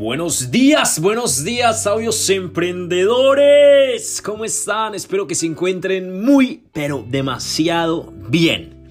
[0.00, 4.22] Buenos días, buenos días, sabios emprendedores.
[4.22, 4.94] ¿Cómo están?
[4.94, 8.88] Espero que se encuentren muy, pero demasiado bien.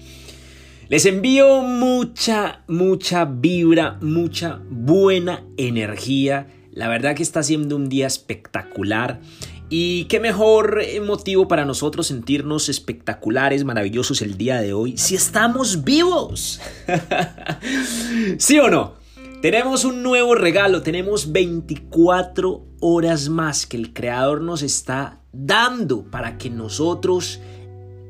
[0.88, 6.46] Les envío mucha, mucha vibra, mucha buena energía.
[6.70, 9.20] La verdad que está siendo un día espectacular.
[9.68, 15.82] Y qué mejor motivo para nosotros sentirnos espectaculares, maravillosos el día de hoy, si estamos
[15.82, 16.60] vivos.
[18.38, 18.99] ¿Sí o no?
[19.42, 26.36] Tenemos un nuevo regalo, tenemos 24 horas más que el Creador nos está dando para
[26.36, 27.40] que nosotros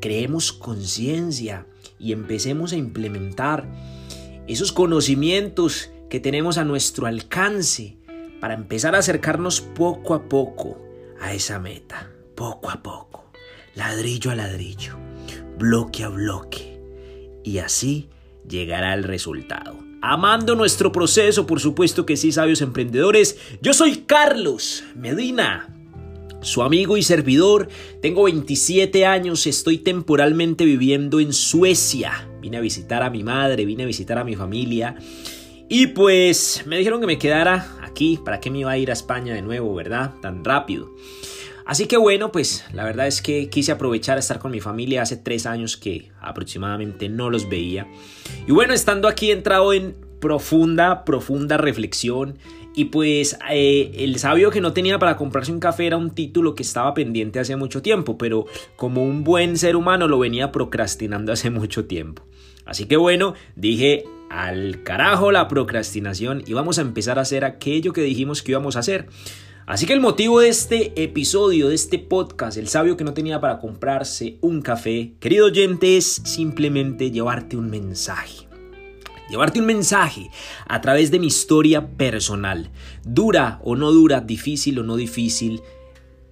[0.00, 1.68] creemos conciencia
[2.00, 3.68] y empecemos a implementar
[4.48, 7.96] esos conocimientos que tenemos a nuestro alcance
[8.40, 10.82] para empezar a acercarnos poco a poco
[11.20, 13.30] a esa meta, poco a poco,
[13.76, 14.96] ladrillo a ladrillo,
[15.56, 16.82] bloque a bloque,
[17.44, 18.08] y así
[18.48, 23.38] llegará el resultado amando nuestro proceso, por supuesto que sí, sabios emprendedores.
[23.60, 25.74] Yo soy Carlos Medina,
[26.40, 27.68] su amigo y servidor.
[28.00, 32.28] Tengo 27 años, estoy temporalmente viviendo en Suecia.
[32.40, 34.96] Vine a visitar a mi madre, vine a visitar a mi familia.
[35.68, 38.94] Y pues me dijeron que me quedara aquí, ¿para qué me iba a ir a
[38.94, 40.14] España de nuevo, verdad?
[40.20, 40.94] Tan rápido.
[41.70, 45.02] Así que bueno, pues la verdad es que quise aprovechar a estar con mi familia
[45.02, 47.86] hace tres años que aproximadamente no los veía.
[48.44, 52.38] Y bueno, estando aquí he entrado en profunda, profunda reflexión.
[52.74, 56.56] Y pues eh, el sabio que no tenía para comprarse un café era un título
[56.56, 61.32] que estaba pendiente hace mucho tiempo, pero como un buen ser humano lo venía procrastinando
[61.32, 62.24] hace mucho tiempo.
[62.66, 67.92] Así que bueno, dije al carajo la procrastinación y vamos a empezar a hacer aquello
[67.92, 69.06] que dijimos que íbamos a hacer.
[69.70, 73.40] Así que el motivo de este episodio, de este podcast, el sabio que no tenía
[73.40, 78.48] para comprarse un café, querido oyente, es simplemente llevarte un mensaje.
[79.30, 80.28] Llevarte un mensaje
[80.66, 82.72] a través de mi historia personal.
[83.04, 85.62] Dura o no dura, difícil o no difícil,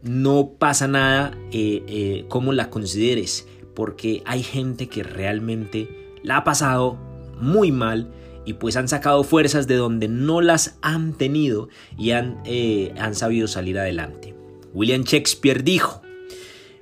[0.03, 6.43] no pasa nada eh, eh, como la consideres, porque hay gente que realmente la ha
[6.43, 6.99] pasado
[7.41, 8.13] muy mal
[8.49, 13.15] y pues han sacado fuerzas de donde no las han tenido y han, eh, han
[13.15, 14.35] sabido salir adelante.
[14.73, 16.01] William Shakespeare dijo,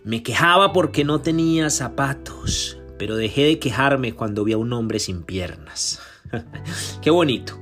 [0.05, 5.00] me quejaba porque no tenía zapatos, pero dejé de quejarme cuando vi a un hombre
[5.00, 5.99] sin piernas.
[7.03, 7.59] Qué bonito.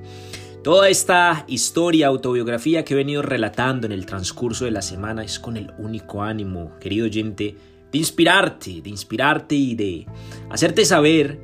[0.63, 5.39] Toda esta historia, autobiografía que he venido relatando en el transcurso de la semana es
[5.39, 7.57] con el único ánimo, querido oyente,
[7.91, 10.07] de inspirarte, de inspirarte y de
[10.51, 11.41] hacerte saber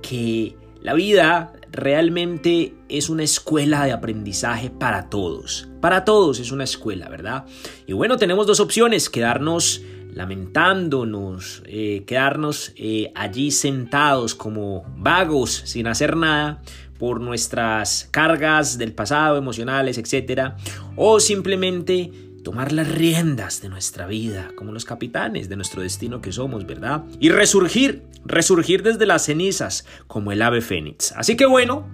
[0.00, 5.68] que la vida realmente es una escuela de aprendizaje para todos.
[5.80, 7.46] Para todos es una escuela, ¿verdad?
[7.86, 9.82] Y bueno, tenemos dos opciones, quedarnos
[10.14, 16.62] lamentándonos, eh, quedarnos eh, allí sentados como vagos sin hacer nada
[16.98, 20.54] por nuestras cargas del pasado, emocionales, etc.
[20.96, 22.10] O simplemente
[22.42, 27.04] tomar las riendas de nuestra vida, como los capitanes de nuestro destino que somos, ¿verdad?
[27.20, 31.12] Y resurgir, resurgir desde las cenizas, como el ave fénix.
[31.12, 31.86] Así que bueno,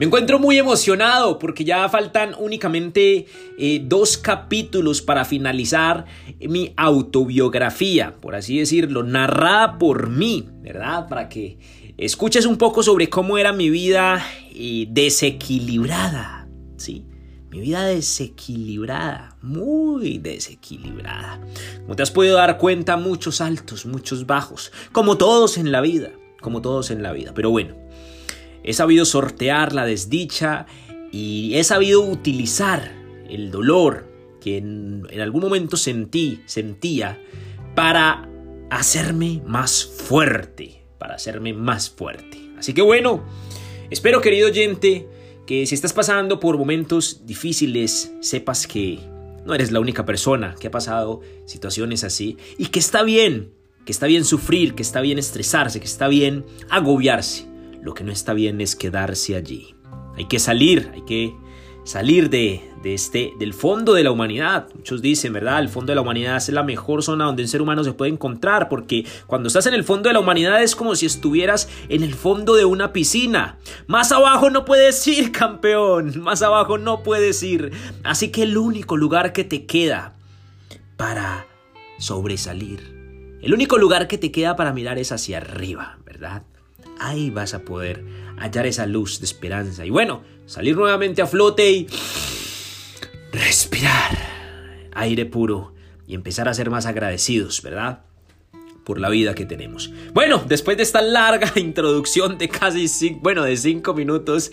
[0.00, 3.26] me encuentro muy emocionado porque ya faltan únicamente
[3.58, 6.06] eh, dos capítulos para finalizar
[6.40, 11.06] mi autobiografía, por así decirlo, narrada por mí, ¿verdad?
[11.06, 11.58] Para que
[11.98, 14.24] escuches un poco sobre cómo era mi vida
[14.54, 16.48] eh, desequilibrada,
[16.78, 17.04] ¿sí?
[17.50, 21.40] Mi vida desequilibrada, muy desequilibrada.
[21.82, 26.12] Como te has podido dar cuenta, muchos altos, muchos bajos, como todos en la vida,
[26.40, 27.32] como todos en la vida.
[27.34, 27.74] Pero bueno,
[28.62, 30.66] he sabido sortear la desdicha
[31.10, 32.92] y he sabido utilizar
[33.28, 34.08] el dolor
[34.40, 37.20] que en, en algún momento sentí, sentía,
[37.74, 38.28] para
[38.70, 42.38] hacerme más fuerte, para hacerme más fuerte.
[42.56, 43.24] Así que bueno,
[43.90, 45.08] espero querido oyente,
[45.50, 49.00] que si estás pasando por momentos difíciles, sepas que
[49.44, 53.52] no eres la única persona que ha pasado situaciones así y que está bien,
[53.84, 57.48] que está bien sufrir, que está bien estresarse, que está bien agobiarse.
[57.82, 59.74] Lo que no está bien es quedarse allí.
[60.14, 61.34] Hay que salir, hay que
[61.90, 64.68] salir de, este, del fondo de la humanidad.
[64.76, 65.58] Muchos dicen, ¿verdad?
[65.58, 68.12] El fondo de la humanidad es la mejor zona donde un ser humano se puede
[68.12, 72.04] encontrar, porque cuando estás en el fondo de la humanidad es como si estuvieras en
[72.04, 73.58] el fondo de una piscina.
[73.88, 76.20] Más abajo no puedes ir, campeón.
[76.20, 77.72] Más abajo no puedes ir.
[78.04, 80.14] Así que el único lugar que te queda
[80.96, 81.48] para
[81.98, 86.44] sobresalir, el único lugar que te queda para mirar es hacia arriba, ¿verdad?
[87.00, 88.04] Ahí vas a poder
[88.36, 89.84] hallar esa luz de esperanza.
[89.84, 91.86] Y bueno, salir nuevamente a flote y
[93.30, 94.18] respirar
[94.92, 95.72] aire puro
[96.08, 98.00] y empezar a ser más agradecidos, ¿verdad?
[98.84, 99.92] Por la vida que tenemos.
[100.12, 102.88] Bueno, después de esta larga introducción de casi
[103.20, 104.50] bueno, de cinco minutos,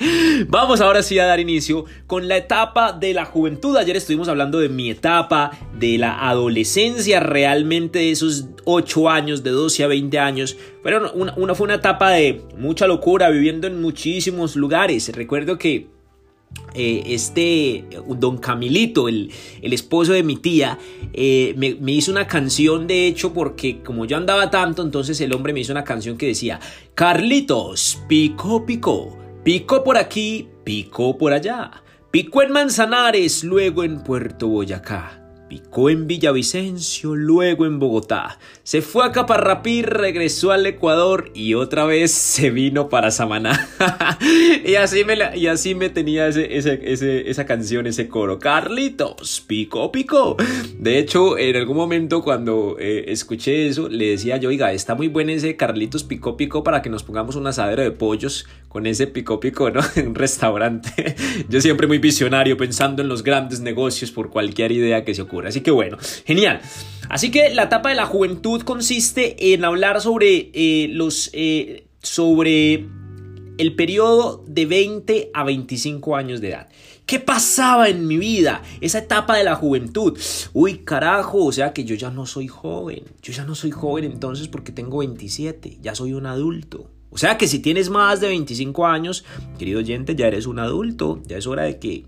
[0.48, 3.76] vamos ahora sí a dar inicio con la etapa de la juventud.
[3.78, 9.52] Ayer estuvimos hablando de mi etapa, de la adolescencia, realmente de esos 8 años, de
[9.52, 10.58] 12 a 20 años.
[10.84, 15.10] Pero una, una fue una etapa de mucha locura, viviendo en muchísimos lugares.
[15.16, 15.97] Recuerdo que
[16.74, 20.78] eh, este don Camilito, el, esposo de mi tía,
[21.14, 25.54] eh, me, hizo una canción de hecho porque como yo andaba tanto, entonces el hombre
[25.54, 26.60] me hizo una canción que decía,
[26.94, 34.48] Carlitos, pico, pico, pico por aquí, pico por allá, pico en Manzanares, luego en Puerto
[34.48, 35.27] Boyacá.
[35.48, 38.38] Picó en Villavicencio, luego en Bogotá.
[38.64, 43.70] Se fue a Caparrapí, regresó al Ecuador y otra vez se vino para Samaná.
[44.66, 48.40] y, así me y así me tenía esa canción, ese coro.
[48.40, 50.36] Carlitos, pico, pico.
[50.78, 55.08] De hecho, en algún momento cuando eh, escuché eso, le decía yo, oiga, está muy
[55.08, 59.08] bueno ese Carlitos pico, pico para que nos pongamos un asadero de pollos con ese
[59.08, 59.80] pico, pico, ¿no?
[59.96, 61.16] En un restaurante.
[61.48, 65.37] yo siempre muy visionario, pensando en los grandes negocios por cualquier idea que se ocurra.
[65.46, 66.62] Así que bueno, genial.
[67.10, 71.30] Así que la etapa de la juventud consiste en hablar sobre eh, los...
[71.34, 72.86] Eh, sobre
[73.58, 76.70] el periodo de 20 a 25 años de edad.
[77.06, 78.62] ¿Qué pasaba en mi vida?
[78.82, 80.18] Esa etapa de la juventud.
[80.54, 83.04] Uy, carajo, o sea que yo ya no soy joven.
[83.22, 86.92] Yo ya no soy joven entonces porque tengo 27, ya soy un adulto.
[87.10, 89.24] O sea que si tienes más de 25 años,
[89.58, 92.04] querido oyente, ya eres un adulto, ya es hora de que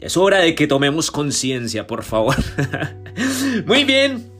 [0.00, 2.36] es hora de que tomemos conciencia, por favor.
[3.66, 4.30] Muy bien.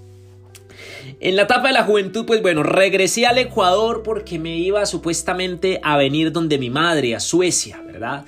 [1.21, 5.81] En la etapa de la juventud, pues bueno, regresé al Ecuador porque me iba supuestamente
[5.83, 8.25] a venir donde mi madre, a Suecia, ¿verdad?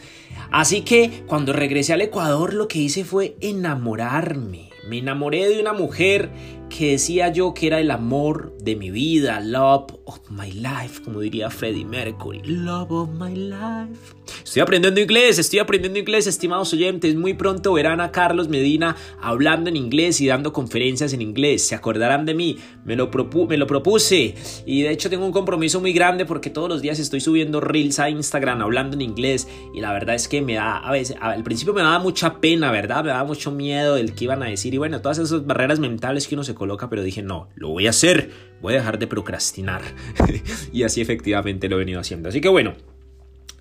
[0.50, 4.70] Así que cuando regresé al Ecuador lo que hice fue enamorarme.
[4.88, 6.30] Me enamoré de una mujer
[6.70, 11.20] que decía yo que era el amor de mi vida, love of my life, como
[11.20, 14.14] diría Freddie Mercury, love of my life.
[14.42, 17.14] Estoy aprendiendo inglés, estoy aprendiendo inglés, estimados oyentes.
[17.16, 21.66] Muy pronto verán a Carlos Medina hablando en inglés y dando conferencias en inglés.
[21.66, 26.24] Se acordarán de mí, me lo, propuse y de hecho tengo un compromiso muy grande
[26.24, 30.14] porque todos los días estoy subiendo reels a Instagram hablando en inglés y la verdad
[30.14, 33.02] es que me da, a veces, al principio me daba mucha pena, ¿verdad?
[33.02, 36.28] Me daba mucho miedo del que iban a decir y bueno, todas esas barreras mentales
[36.28, 38.30] que uno se coloca, pero dije, no, lo voy a hacer,
[38.60, 39.82] voy a dejar de procrastinar.
[40.72, 42.28] y así efectivamente lo he venido haciendo.
[42.28, 42.74] Así que bueno,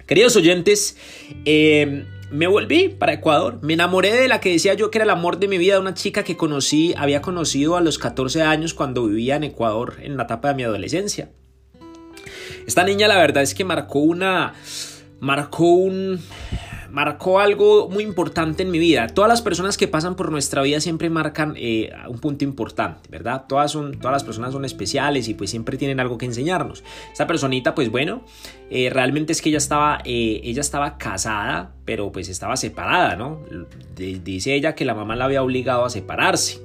[0.05, 0.97] queridos oyentes,
[1.45, 5.11] eh, me volví para Ecuador, me enamoré de la que decía yo que era el
[5.11, 9.05] amor de mi vida, una chica que conocí, había conocido a los 14 años cuando
[9.05, 11.29] vivía en Ecuador en la etapa de mi adolescencia.
[12.65, 14.53] Esta niña la verdad es que marcó una,
[15.19, 16.19] marcó un,
[16.95, 19.07] marcó algo muy importante en mi vida.
[19.07, 23.43] Todas las personas que pasan por nuestra vida siempre marcan eh, un punto importante, ¿verdad?
[23.49, 26.85] Todas, son, todas las personas son especiales y pues siempre tienen algo que enseñarnos.
[27.11, 28.23] Esta personita, pues bueno,
[28.69, 33.41] eh, realmente es que ella estaba, eh, ella estaba casada, pero pues estaba separada, ¿no?
[33.95, 36.61] dice ella que la mamá la había obligado a separarse.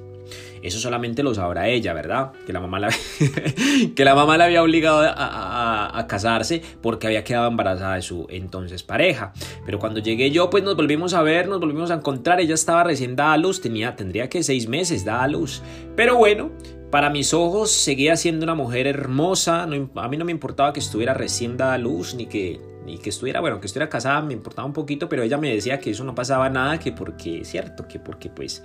[0.61, 2.31] Eso solamente lo sabrá ella, ¿verdad?
[2.45, 2.89] Que la mamá la,
[3.95, 8.83] que la, mamá la había obligado a, casarse porque había quedado embarazada de su entonces
[8.83, 9.33] pareja.
[9.65, 12.39] Pero cuando llegué yo, pues nos volvimos a ver, nos volvimos a encontrar.
[12.39, 15.61] Ella estaba recién dada a luz, tenía, tendría que seis meses dada a luz.
[15.95, 16.51] Pero bueno,
[16.91, 19.67] para mis ojos seguía siendo una mujer hermosa, a
[20.07, 23.39] mí no me importaba que estuviera recién dada a luz ni que y que estuviera,
[23.39, 26.15] bueno, que estuviera casada me importaba un poquito, pero ella me decía que eso no
[26.15, 28.63] pasaba nada, que porque, cierto, que porque pues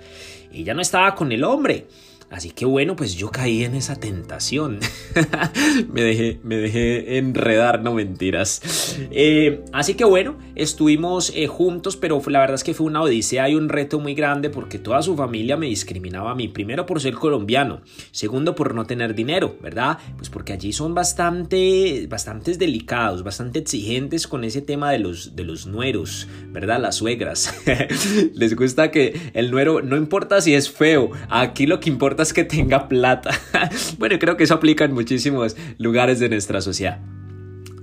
[0.51, 1.87] ella no estaba con el hombre.
[2.29, 4.79] Así que bueno, pues yo caí en esa tentación.
[5.93, 8.97] me, dejé, me dejé enredar, no mentiras.
[9.11, 13.47] Eh, así que bueno, estuvimos eh, juntos, pero la verdad es que fue una odisea
[13.49, 16.49] y un reto muy grande porque toda su familia me discriminaba a mí.
[16.49, 17.81] Primero por ser colombiano,
[18.11, 19.97] segundo por no tener dinero, ¿verdad?
[20.17, 25.45] Pues porque allí son bastante, bastantes delicados, bastante exigentes con ese tema de los, de
[25.45, 26.81] los nueros, ¿verdad?
[26.81, 27.55] Las suegras.
[28.33, 32.33] Les gusta que el nuero, no importa si es feo, aquí lo que importa es
[32.33, 33.31] que tenga plata.
[33.97, 36.99] bueno, creo que eso aplica en muchísimos lugares de nuestra sociedad.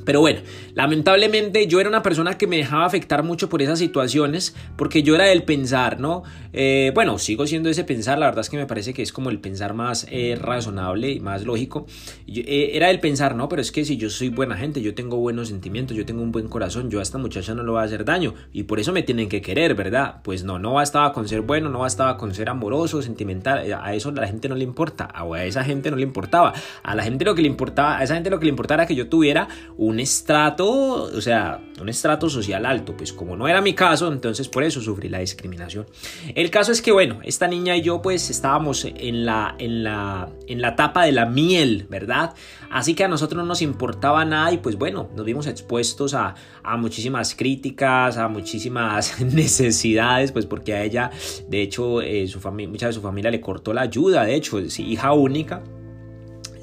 [0.04, 0.40] Pero bueno,
[0.74, 5.14] lamentablemente yo era una persona que me dejaba afectar mucho por esas situaciones, porque yo
[5.14, 6.22] era del pensar, ¿no?
[6.52, 9.30] Eh, bueno, sigo siendo ese pensar, la verdad es que me parece que es como
[9.30, 11.86] el pensar más eh, razonable y más lógico.
[12.28, 13.48] Eh, era el pensar, ¿no?
[13.48, 16.32] Pero es que si yo soy buena gente, yo tengo buenos sentimientos, yo tengo un
[16.32, 18.92] buen corazón, yo a esta muchacha no le voy a hacer daño y por eso
[18.92, 20.20] me tienen que querer, ¿verdad?
[20.22, 24.12] Pues no, no bastaba con ser bueno, no bastaba con ser amoroso, sentimental, a eso
[24.12, 27.34] la gente no le importa, a esa gente no le importaba, a la gente lo
[27.34, 29.93] que le importaba, a esa gente lo que le importaba era que yo tuviera un
[29.94, 32.96] un estrato, o sea, un estrato social alto.
[32.96, 35.86] Pues como no era mi caso, entonces por eso sufrí la discriminación.
[36.34, 40.28] El caso es que, bueno, esta niña y yo pues estábamos en la, en la,
[40.48, 42.34] en la etapa de la miel, ¿verdad?
[42.70, 46.34] Así que a nosotros no nos importaba nada y pues bueno, nos vimos expuestos a,
[46.64, 51.10] a muchísimas críticas, a muchísimas necesidades, pues porque a ella,
[51.48, 54.78] de hecho, eh, su mucha de su familia le cortó la ayuda, de hecho, es
[54.80, 55.62] hija única.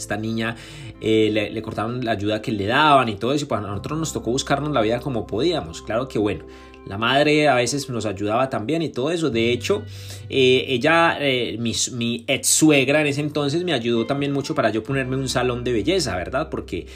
[0.02, 0.56] Esta niña
[1.00, 4.00] eh, le, cortaron la ayuda que le daban y todo eso, y pues a nosotros
[4.00, 5.82] nos tocó buscarnos la vida como podíamos.
[5.82, 6.46] Claro que bueno,
[6.86, 9.30] la madre a veces nos ayudaba también y todo eso.
[9.30, 9.84] De hecho,
[10.30, 11.18] eh, ella,
[11.60, 15.30] mi, mi, ex suegra en ese entonces me ayudó también mucho para yo ponerme un
[15.30, 16.50] salón de belleza, ¿verdad?
[16.50, 16.88] Porque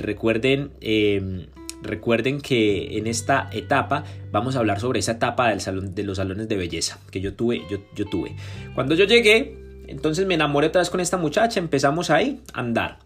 [0.00, 1.46] recuerden em,
[1.82, 6.18] Recuerden que en esta etapa vamos a hablar sobre esa etapa del salón, de los
[6.18, 8.36] salones de belleza que yo tuve, yo tuve.
[8.74, 9.56] Cuando yo llegué,
[9.90, 12.98] entonces me enamoré otra vez con esta muchacha, empezamos ahí a andar.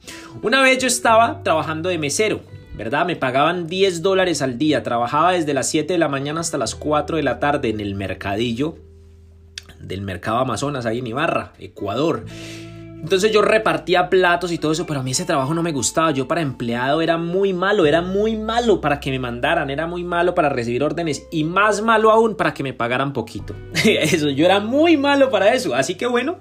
[0.43, 2.41] Una vez yo estaba trabajando de mesero,
[2.77, 3.07] ¿verdad?
[3.07, 6.75] Me pagaban 10 dólares al día, trabajaba desde las 7 de la mañana hasta las
[6.75, 8.77] 4 de la tarde en el mercadillo
[9.81, 12.27] del mercado Amazonas, ahí en Ibarra, Ecuador.
[13.01, 16.11] Entonces yo repartía platos y todo eso, pero a mí ese trabajo no me gustaba.
[16.11, 20.05] Yo para empleado era muy malo, era muy malo para que me mandaran, era muy
[20.05, 23.55] malo para recibir órdenes y más malo aún para que me pagaran poquito.
[23.85, 25.75] eso, yo era muy malo para eso.
[25.75, 26.39] Así que bueno,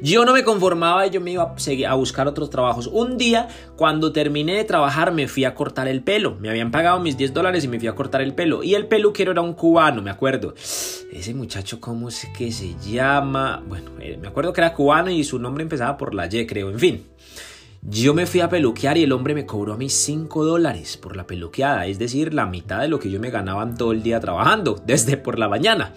[0.00, 1.54] yo no me conformaba y yo me iba
[1.88, 2.86] a, buscar otros trabajos.
[2.86, 6.36] Un día, cuando terminé de trabajar, me fui a cortar el pelo.
[6.40, 8.62] Me habían pagado mis 10 dólares y me fui a cortar el pelo.
[8.62, 10.54] Y el peluquero era un cubano, me acuerdo.
[11.12, 13.62] Ese muchacho, ¿cómo es que se llama?
[13.68, 16.70] Bueno, eh, me acuerdo que era cubano y su nombre empezaba por la Y, creo.
[16.70, 17.06] En fin.
[17.84, 21.16] Yo me fui a peluquear y el hombre me cobró a mí 5 dólares por
[21.16, 24.20] la peluqueada, es decir, la mitad de lo que yo me ganaba todo el día
[24.20, 25.92] trabajando, desde por la mañana.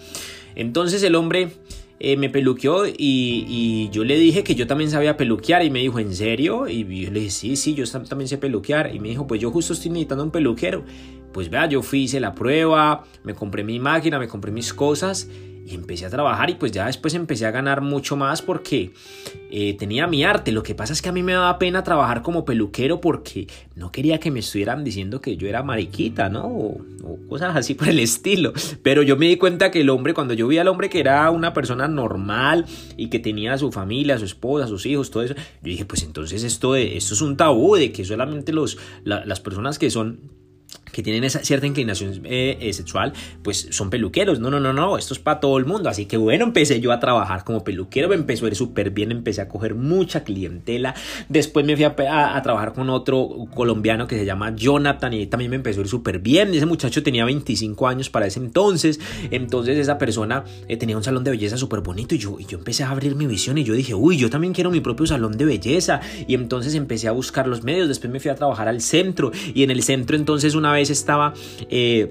[0.56, 1.52] Entonces el hombre
[1.98, 5.98] eh, me peluqueó y, yo le dije que yo también sabía peluquear y me dijo,
[5.98, 6.68] ¿en serio?
[6.68, 8.94] Y yo le dije, sí, sí, yo también sé peluquear.
[8.94, 10.84] Y me dijo, pues yo justo estoy necesitando un peluquero.
[11.32, 15.28] Pues vea, yo fui, hice la prueba, me compré mi máquina, me compré mis cosas
[15.66, 18.92] y empecé a trabajar y pues ya después empecé a ganar mucho más porque
[19.50, 20.52] eh, tenía mi arte.
[20.52, 23.90] Lo que pasa es que a mí me daba pena trabajar como peluquero porque no
[23.90, 26.46] quería que me estuvieran diciendo que yo era mariquita, ¿no?
[26.46, 26.80] O,
[27.28, 28.52] cosas así por el estilo.
[28.84, 31.28] Pero yo me di cuenta que el hombre, cuando yo vi al hombre que era
[31.32, 35.42] una persona normal y que tenía su familia, su esposa, sus hijos, todo eso, yo
[35.62, 39.90] dije, pues entonces esto, esto es un tabú de que solamente los, las personas que
[39.90, 40.45] son
[40.96, 43.12] que tienen esa cierta inclinación eh, eh, sexual,
[43.42, 44.40] pues son peluqueros.
[44.40, 45.90] No, no, no, no, esto es para todo el mundo.
[45.90, 49.12] Así que bueno, empecé yo a trabajar como peluquero, me empezó a ir súper bien,
[49.12, 50.94] empecé a coger mucha clientela.
[51.28, 55.56] Después me fui a, trabajar con otro colombiano que se llama Jonathan y también me
[55.56, 56.54] empezó a ir súper bien.
[56.54, 58.98] Ese muchacho tenía 25 años para ese entonces.
[59.30, 62.56] Entonces esa persona eh, tenía un salón de belleza súper bonito y yo, y yo
[62.56, 65.36] empecé a abrir mi visión y yo dije, uy, yo también quiero mi propio salón
[65.36, 66.00] de belleza.
[66.26, 67.86] Y entonces empecé a buscar los medios.
[67.86, 71.34] Después me fui a trabajar al centro y en el centro entonces una vez estaba...
[71.70, 72.10] Eh,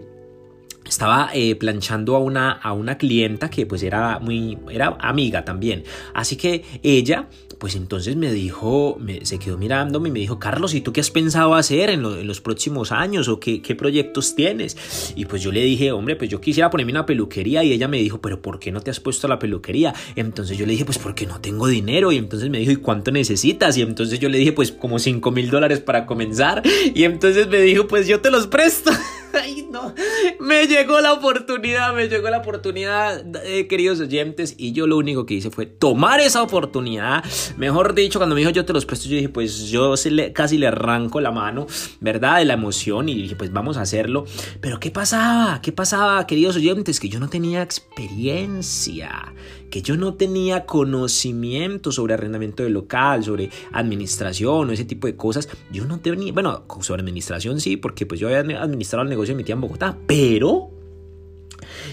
[0.88, 5.84] estaba eh, planchando a una, a una clienta que pues era muy era amiga también
[6.13, 7.27] así que ella
[7.60, 11.01] pues entonces me dijo me, se quedó mirándome y me dijo Carlos y tú qué
[11.01, 15.51] has pensado hacer en, los próximos años o qué, qué, proyectos tienes y pues yo
[15.51, 18.60] le dije hombre pues yo quisiera ponerme una peluquería y ella me dijo pero ¿por
[18.60, 19.94] qué no te has puesto la peluquería?
[20.15, 23.12] entonces yo le dije pues porque no tengo dinero y entonces me dijo ¿y cuánto
[23.12, 23.77] necesitas?
[23.77, 26.62] y entonces yo le dije pues como 5 mil dólares para comenzar
[26.94, 28.92] y entonces me dijo pues yo te los presto
[29.34, 29.94] Ay, no.
[30.39, 34.55] Me llegó la oportunidad, me llegó la oportunidad, eh, queridos oyentes.
[34.58, 37.24] Y yo lo único que hice fue tomar esa oportunidad.
[37.58, 39.94] Mejor dicho, cuando me dijo yo te los presto, yo dije, pues yo
[40.34, 41.67] casi le arranco la mano,
[42.00, 42.38] ¿verdad?
[42.38, 43.10] De la emoción.
[43.10, 44.25] Y dije, pues vamos a hacerlo.
[44.62, 45.62] Pero ¿qué pasaba?
[45.62, 47.00] ¿Qué pasaba, queridos oyentes?
[47.00, 49.34] Que yo no tenía experiencia
[49.82, 55.50] yo no tenía conocimiento sobre arrendamiento de local, sobre administración o ese tipo de cosas.
[55.72, 59.38] Yo no tenía, bueno, sobre administración sí, porque pues yo había administrado el negocio de
[59.38, 60.70] mi tía en Bogotá, pero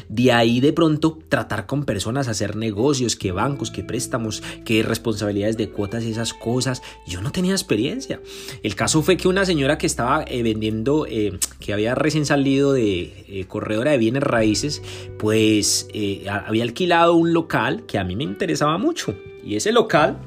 [0.08, 5.56] de ahí de pronto tratar con personas, hacer negocios, que bancos, que préstamos, que responsabilidades
[5.56, 6.82] de cuotas y esas cosas.
[7.06, 8.20] Yo no tenía experiencia.
[8.62, 12.72] El caso fue que una señora que estaba eh, vendiendo, eh, que había recién salido
[12.72, 14.82] de eh, corredora de bienes raíces,
[15.18, 15.88] pues
[16.28, 19.14] había alquilado un local que a mí me interesaba mucho.
[19.44, 20.18] Y ese local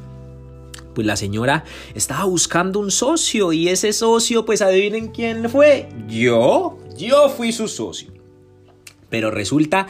[0.93, 5.89] pues la señora estaba buscando un socio y ese socio, pues adivinen quién fue.
[6.07, 8.14] Yo, yo fui su socio.
[9.15, 9.87] Pero resulta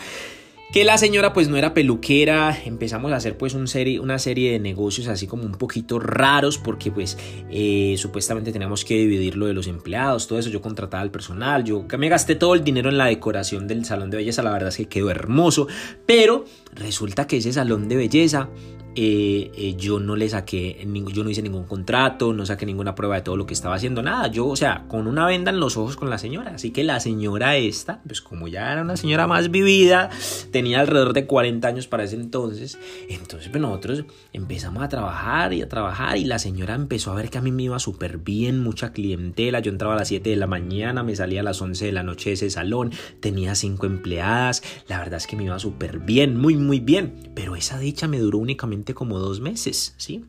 [0.72, 4.60] que la señora pues no era peluquera, empezamos a hacer pues serie, una serie de
[4.60, 7.17] negocios así como un poquito raros porque pues
[7.50, 11.63] eh, supuestamente teníamos que dividir lo de los empleados, todo eso, yo contrataba al personal,
[11.63, 14.70] yo me gasté todo el dinero en la decoración del salón de belleza, la verdad
[14.70, 15.67] es que quedó hermoso,
[16.05, 18.50] pero resulta que ese salón de belleza
[18.98, 23.16] eh, eh, yo no le saqué, yo no hice ningún contrato, no saqué ninguna prueba
[23.16, 24.28] de todo lo que estaba haciendo, nada.
[24.28, 26.52] Yo, o sea, con una venda en los ojos con la señora.
[26.56, 30.10] Así que la señora esta, pues como ya era una señora más vivida,
[30.52, 32.80] tenía alrededor de 40 años para ese entonces.
[33.10, 37.30] Entonces, pues nosotros empezamos a trabajar y a trabajar y la señora empezó a ver
[37.30, 39.60] que a mí me iba súper bien, mucha clientela.
[39.60, 42.04] Yo entraba a las 7 de la mañana, me salía a las 11 de la
[42.04, 44.64] noche de ese salón, tenía 5 empleadas.
[44.88, 47.32] La verdad es que me iba súper bien, muy, muy bien.
[47.36, 50.25] Pero esa dicha me duró únicamente como dos meses, ¿sí?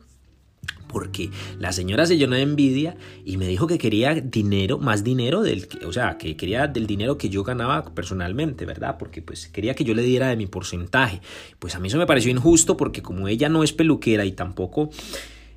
[0.87, 2.95] porque la señora se llenó de envidia
[3.25, 7.17] y me dijo que quería dinero, más dinero del, o sea, que quería del dinero
[7.17, 8.97] que yo ganaba personalmente, ¿verdad?
[8.97, 11.21] Porque pues quería que yo le diera de mi porcentaje.
[11.59, 14.89] Pues a mí eso me pareció injusto porque como ella no es peluquera y tampoco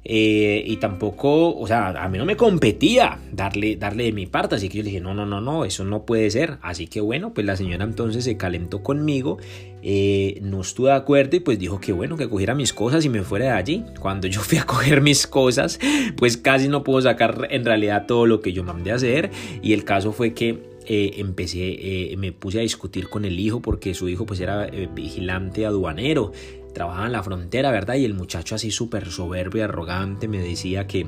[0.02, 4.54] eh, y tampoco, o sea, a mí no me competía darle, darle de mi parte,
[4.54, 6.59] así que yo le dije, no, no, no, no, eso no puede ser.
[6.62, 9.38] Así que bueno, pues la señora entonces se calentó conmigo,
[9.83, 13.09] eh, no estuve de acuerdo y pues dijo que bueno, que cogiera mis cosas y
[13.11, 13.85] me fuera de allí.
[14.00, 15.78] Cuando yo fui a coger mis cosas,
[16.16, 19.30] pues casi no puedo sacar en realidad todo lo que yo mandé a hacer
[19.62, 23.92] y el caso fue que eh, empecé, me puse a discutir con el hijo porque
[23.92, 26.33] su hijo pues era vigilante aduanero
[26.73, 27.95] trabajaba en la frontera, ¿verdad?
[27.95, 31.07] Y el muchacho así súper soberbio y arrogante me decía que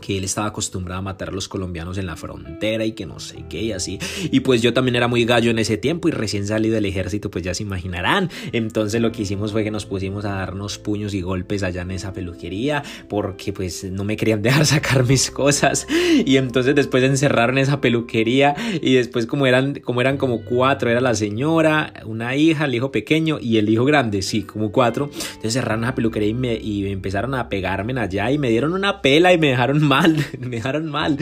[0.00, 3.20] que él estaba acostumbrado a matar a los colombianos en la frontera y que no
[3.20, 3.98] sé qué y así.
[4.30, 7.30] Y pues yo también era muy gallo en ese tiempo y recién salido del ejército,
[7.30, 8.30] pues ya se imaginarán.
[8.52, 11.90] Entonces lo que hicimos fue que nos pusimos a darnos puños y golpes allá en
[11.92, 15.86] esa peluquería porque pues no me querían dejar sacar mis cosas.
[16.24, 21.00] Y entonces después encerraron esa peluquería y después como eran como eran como cuatro, era
[21.00, 25.10] la señora, una hija, el hijo pequeño y el hijo grande, sí, como cuatro.
[25.12, 29.02] Entonces cerraron esa peluquería y me, y empezaron a pegarme allá y me dieron una
[29.02, 31.18] pela y me dejaron mal, me dejaron mal.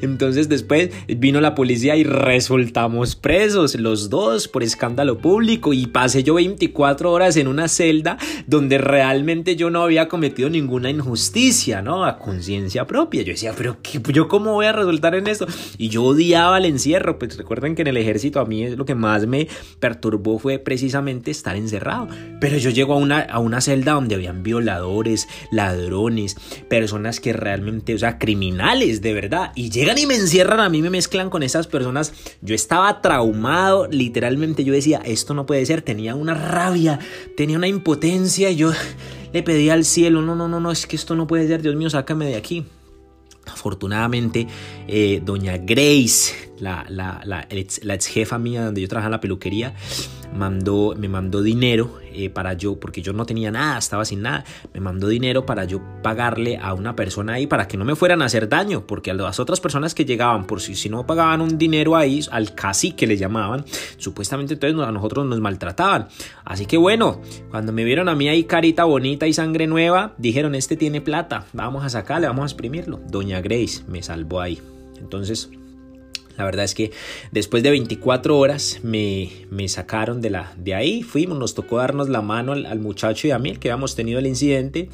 [0.00, 6.22] Entonces después vino la policía y resultamos presos los dos por escándalo público y pasé
[6.22, 12.04] yo 24 horas en una celda donde realmente yo no había cometido ninguna injusticia, ¿no?
[12.04, 13.22] A conciencia propia.
[13.22, 15.46] Yo decía, pero ¿qué, yo cómo voy a resultar en esto?
[15.76, 18.94] Y yo odiaba el encierro, pues recuerden que en el ejército a mí lo que
[18.94, 19.48] más me
[19.80, 22.06] perturbó fue precisamente estar encerrado.
[22.40, 26.36] Pero yo llego a una, a una celda donde habían violadores, ladrones,
[26.68, 29.52] personas que realmente, o sea, criminales, de verdad.
[29.54, 32.12] Y llegan y me encierran, a mí me mezclan con esas personas.
[32.40, 35.82] Yo estaba traumado, literalmente yo decía, esto no puede ser.
[35.82, 36.98] Tenía una rabia,
[37.36, 38.72] tenía una impotencia yo
[39.32, 41.74] le pedía al cielo, no, no, no, no, es que esto no puede ser, Dios
[41.74, 42.64] mío, sácame de aquí.
[43.46, 44.46] Afortunadamente,
[44.86, 47.48] eh, doña Grace, la, la, la,
[47.82, 49.74] la ex jefa mía donde yo trabajaba en la peluquería,
[50.36, 54.44] mandó, me mandó dinero eh, para yo, porque yo no tenía nada, estaba sin nada,
[54.72, 58.22] me mandó dinero para yo pagarle a una persona ahí para que no me fueran
[58.22, 61.40] a hacer daño, porque a las otras personas que llegaban, por si, si no pagaban
[61.40, 63.64] un dinero ahí, al casi que le llamaban,
[63.98, 66.08] supuestamente entonces a nosotros nos maltrataban.
[66.44, 67.20] Así que bueno,
[67.50, 71.46] cuando me vieron a mí ahí carita bonita y sangre nueva, dijeron, este tiene plata,
[71.52, 73.00] vamos a sacarle, vamos a exprimirlo.
[73.08, 74.60] Doña Grace me salvó ahí.
[74.98, 75.50] Entonces,
[76.36, 76.90] la verdad es que
[77.30, 82.08] después de 24 horas me, me sacaron de, la, de ahí, fuimos, nos tocó darnos
[82.08, 84.88] la mano al, muchacho y a mí, que habíamos tenido el incidente.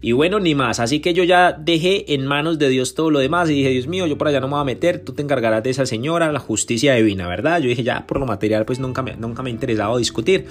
[0.00, 0.80] Y bueno, ni más.
[0.80, 3.86] Así que yo ya dejé en manos de Dios todo lo demás y dije, Dios
[3.86, 6.30] mío, yo por allá no me voy a meter, tú te encargarás de esa señora,
[6.32, 7.60] la justicia divina, ¿verdad?
[7.60, 10.46] Yo dije, ya por lo material, pues nunca me, nunca me ha interesado discutir.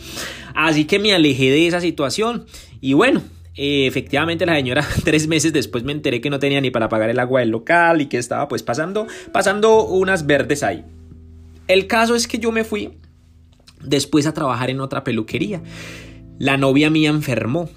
[0.56, 2.46] Así que me alejé de esa situación
[2.80, 3.22] y bueno,
[3.56, 7.10] eh, efectivamente la señora tres meses después me enteré que no tenía ni para pagar
[7.10, 10.86] el agua del local y que estaba pues pasando, pasando unas verdes ahí.
[11.68, 12.92] El caso es que yo me fui
[13.84, 15.62] después a trabajar en otra peluquería.
[16.40, 17.70] La novia mía enfermó.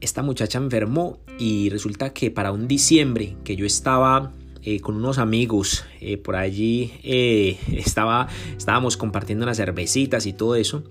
[0.00, 4.32] Esta muchacha enfermó y resulta que para un diciembre que yo estaba
[4.64, 10.56] eh, con unos amigos eh, por allí eh, estaba, estábamos compartiendo unas cervecitas y todo
[10.56, 10.82] eso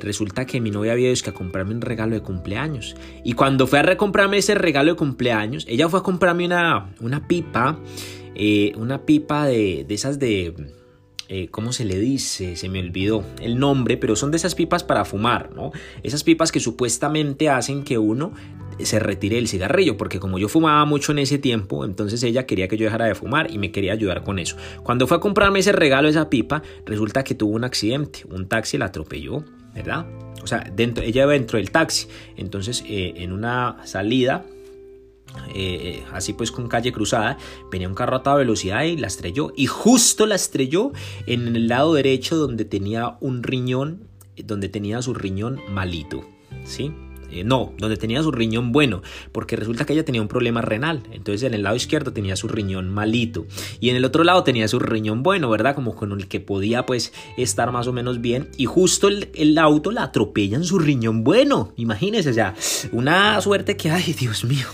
[0.00, 2.94] resulta que mi novia había ido a comprarme un regalo de cumpleaños
[3.24, 7.26] y cuando fue a recomprarme ese regalo de cumpleaños ella fue a comprarme una, una
[7.26, 7.78] pipa
[8.76, 10.54] una pipa de, de esas de
[11.50, 12.56] ¿cómo se le dice?
[12.56, 15.70] Se me olvidó el nombre, pero son de esas pipas para fumar, ¿no?
[16.02, 18.32] Esas pipas que supuestamente hacen que uno
[18.84, 22.68] se retire el cigarrillo, porque como yo fumaba mucho en ese tiempo, entonces ella quería
[22.68, 24.56] que yo dejara de fumar y me quería ayudar con eso.
[24.82, 28.78] Cuando fue a comprarme ese regalo, esa pipa, resulta que tuvo un accidente, un taxi
[28.78, 30.06] la atropelló, ¿verdad?
[30.42, 34.44] O sea, dentro, ella dentro del taxi, entonces eh, en una salida
[35.54, 37.38] eh, así pues con calle cruzada,
[37.70, 39.52] venía un carro a toda velocidad y la estrelló.
[39.56, 40.92] Y justo la estrelló
[41.26, 44.08] en el lado derecho donde tenía un riñón,
[44.44, 46.24] donde tenía su riñón malito.
[46.64, 46.92] ¿Sí?
[47.30, 51.02] Eh, no, donde tenía su riñón bueno, porque resulta que ella tenía un problema renal,
[51.12, 53.46] entonces en el lado izquierdo tenía su riñón malito
[53.80, 55.74] y en el otro lado tenía su riñón bueno, ¿verdad?
[55.74, 59.56] Como con el que podía pues estar más o menos bien y justo el, el
[59.58, 62.54] auto la atropella en su riñón bueno, imagínense, o sea,
[62.92, 64.66] una suerte que, ay, Dios mío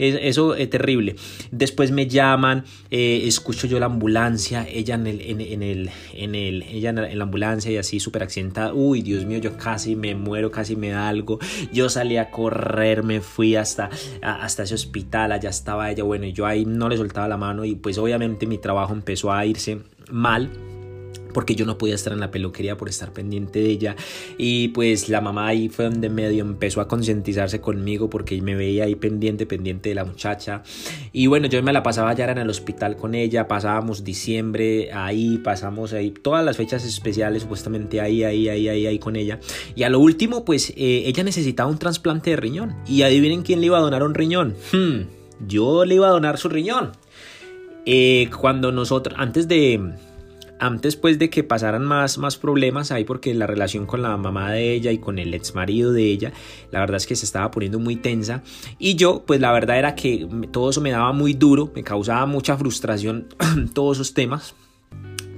[0.00, 1.16] eso es terrible.
[1.50, 6.62] Después me llaman, eh, escucho yo la ambulancia, ella en el, en, el, en el,
[6.62, 8.72] ella en la, ambulancia y así súper accidentada.
[8.72, 11.38] Uy, Dios mío, yo casi me muero, casi me da algo.
[11.72, 13.90] Yo salí a correr, me fui hasta,
[14.22, 17.74] hasta ese hospital, allá estaba ella, bueno, yo ahí no le soltaba la mano y
[17.74, 20.50] pues obviamente mi trabajo empezó a irse mal
[21.32, 23.96] porque yo no podía estar en la peluquería por estar pendiente de ella.
[24.38, 28.84] Y pues la mamá ahí fue donde medio empezó a concientizarse conmigo porque me veía
[28.84, 30.62] ahí pendiente, pendiente de la muchacha.
[31.12, 35.38] Y bueno yo me la pasaba ya en el hospital con ella, pasábamos diciembre ahí,
[35.38, 39.40] pasamos ahí todas las fechas especiales supuestamente ahí, ahí, ahí, ahí, ahí con ella.
[39.74, 42.74] Y a lo último pues eh, ella necesitaba un trasplante de riñón.
[42.86, 46.38] Y adivinen quién le iba a donar un riñón, hmm, yo le iba a donar
[46.38, 46.92] su riñón.
[47.86, 49.80] Eh, cuando nosotros, antes de
[50.60, 54.52] antes pues de que pasaran más, más problemas ahí porque la relación con la mamá
[54.52, 56.32] de ella y con el ex marido de ella
[56.70, 58.42] la verdad es que se estaba poniendo muy tensa.
[58.78, 62.26] Y yo pues la verdad era que todo eso me daba muy duro me causaba
[62.26, 63.26] mucha frustración
[63.74, 64.54] todos esos temas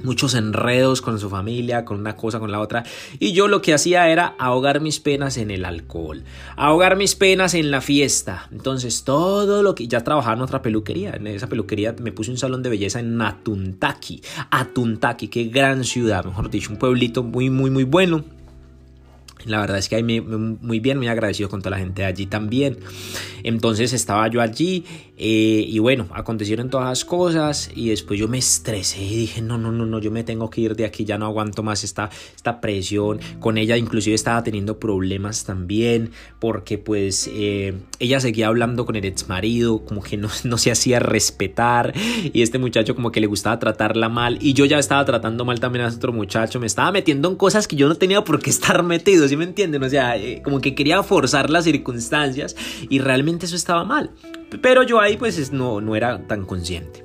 [0.04, 2.84] muchos enredos con su familia, con una cosa, con la otra.
[3.18, 6.24] Y yo lo que hacía era ahogar mis penas en el alcohol,
[6.56, 8.48] ahogar mis penas en la fiesta.
[8.52, 12.38] Entonces todo lo que ya trabajaba en otra peluquería, en esa peluquería me puse un
[12.38, 17.70] salón de belleza en Atuntaki, Atuntaki, qué gran ciudad, mejor dicho, un pueblito muy, muy,
[17.70, 18.24] muy bueno
[19.44, 22.26] la verdad es que ahí muy bien, muy agradecido con toda la gente de allí
[22.26, 22.78] también.
[23.42, 24.84] Entonces estaba yo allí
[25.16, 29.58] eh, y bueno, acontecieron todas las cosas y después yo me estresé y dije, no,
[29.58, 32.10] no, no, no, yo me tengo que ir de aquí, ya no aguanto más esta,
[32.34, 33.20] esta presión.
[33.40, 39.04] Con ella inclusive estaba teniendo problemas también porque pues eh, ella seguía hablando con el
[39.04, 41.92] ex marido, como que no, no se hacía respetar
[42.32, 45.60] y este muchacho como que le gustaba tratarla mal y yo ya estaba tratando mal
[45.60, 48.50] también a otro muchacho, me estaba metiendo en cosas que yo no tenía por qué
[48.50, 49.82] estar metido me entienden?
[49.82, 52.56] O sea, eh, como que quería forzar las circunstancias
[52.88, 54.10] y realmente eso estaba mal.
[54.60, 57.04] Pero yo ahí pues no, no era tan consciente.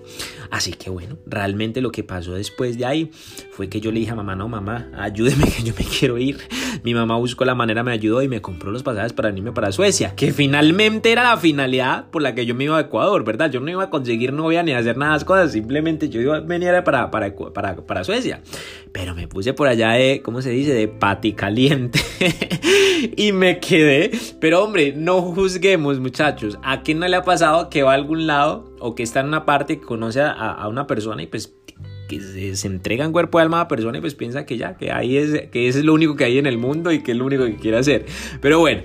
[0.51, 3.11] Así que bueno, realmente lo que pasó después de ahí
[3.51, 6.37] fue que yo le dije a mamá, no mamá, ayúdeme que yo me quiero ir.
[6.83, 9.71] Mi mamá buscó la manera, me ayudó y me compró los pasajes para irme para
[9.71, 13.51] Suecia, que finalmente era la finalidad por la que yo me iba a Ecuador, ¿verdad?
[13.51, 16.37] Yo no iba a conseguir novia ni a hacer nada de cosas, simplemente yo iba
[16.37, 18.41] a venir para, para, para, para Suecia.
[18.91, 20.73] Pero me puse por allá de, ¿cómo se dice?
[20.73, 21.99] De pati caliente.
[23.15, 24.11] y me quedé.
[24.39, 26.57] Pero hombre, no juzguemos muchachos.
[26.63, 29.27] ¿A quién no le ha pasado que va a algún lado o que está en
[29.27, 31.53] una parte que conoce a, una persona y pues
[32.07, 32.19] que
[32.55, 34.91] se, entrega en cuerpo y alma a la persona y pues piensa que ya, que
[34.91, 37.25] ahí es, que es lo único que hay en el mundo y que es lo
[37.25, 38.05] único que quiere hacer.
[38.41, 38.81] Pero bueno.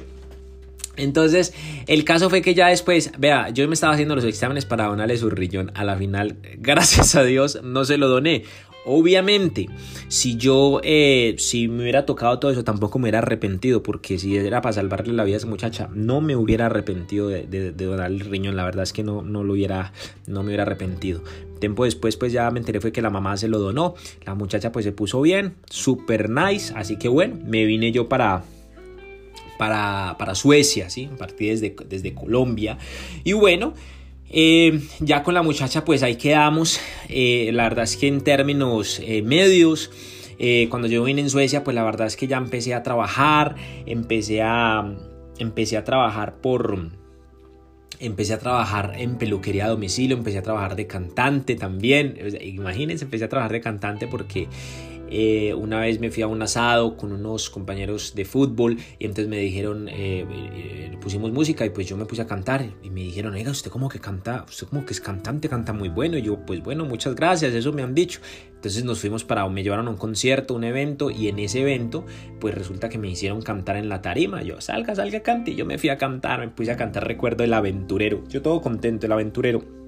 [0.95, 1.55] Entonces,
[1.87, 5.17] el caso fue que ya después, vea, yo me estaba haciendo los exámenes para donarle
[5.17, 5.73] su riñón.
[5.75, 8.45] A la final, gracias a Dios, no se lo doné.
[8.85, 9.69] Obviamente,
[10.09, 14.37] si yo, eh, si me hubiera tocado todo eso, tampoco me hubiera arrepentido, porque si
[14.37, 18.11] era para salvarle la vida a esa muchacha, no me hubiera arrepentido de, de, donar
[18.11, 18.57] el riñón.
[18.57, 19.93] La verdad es que no, no lo hubiera,
[20.27, 21.23] no me hubiera arrepentido.
[21.61, 23.95] Tiempo después, pues ya me enteré fue que la mamá se lo donó.
[24.25, 26.73] La muchacha, pues se puso bien, super nice.
[26.77, 28.43] Así que bueno, me vine yo para,
[29.59, 31.09] para, para Suecia, ¿sí?
[31.17, 32.79] Partí desde, desde Colombia.
[33.23, 33.75] Y bueno,
[34.33, 36.81] eh, ya con la muchacha pues ahí quedamos.
[37.09, 39.91] Eh, la verdad es que en términos eh, medios,
[40.71, 43.55] cuando yo vine en Suecia pues la verdad es que ya empecé a trabajar,
[43.87, 44.93] empecé a,
[45.39, 46.91] empecé a trabajar por...
[48.01, 52.19] Empecé a trabajar en peluquería a domicilio, empecé a trabajar de cantante también.
[52.41, 54.49] Imagínense, empecé a trabajar de cantante porque
[55.15, 59.29] eh, una vez me fui a un asado con unos compañeros de fútbol y entonces
[59.29, 63.03] me dijeron, eh, eh, pusimos música y pues yo me puse a cantar y me
[63.03, 66.17] dijeron, oiga, usted como que canta, usted como que es cantante, canta muy bueno.
[66.17, 68.21] Y yo, pues bueno, muchas gracias, eso me han dicho.
[68.55, 72.07] Entonces nos fuimos para, me llevaron a un concierto, un evento y en ese evento
[72.41, 74.43] pues resulta que me hicieron cantar en la tarima.
[74.43, 75.51] Yo, salga, salga, cante.
[75.51, 78.25] Y yo me fui a cantar, me puse a cantar, recuerdo, el aventurero.
[78.31, 79.83] Yo todo contento, el aventurero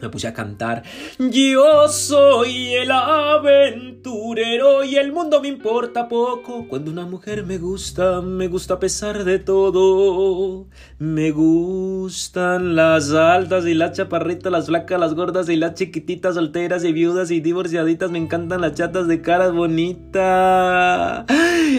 [0.00, 0.82] me puse a cantar.
[1.18, 6.66] Yo soy el aventurero y el mundo me importa poco.
[6.68, 10.66] Cuando una mujer me gusta, me gusta a pesar de todo.
[11.02, 16.84] Me gustan las altas y las chaparritas, las flacas, las gordas y las chiquititas, solteras
[16.84, 18.10] y viudas y divorciaditas.
[18.10, 21.24] Me encantan las chatas de caras bonitas.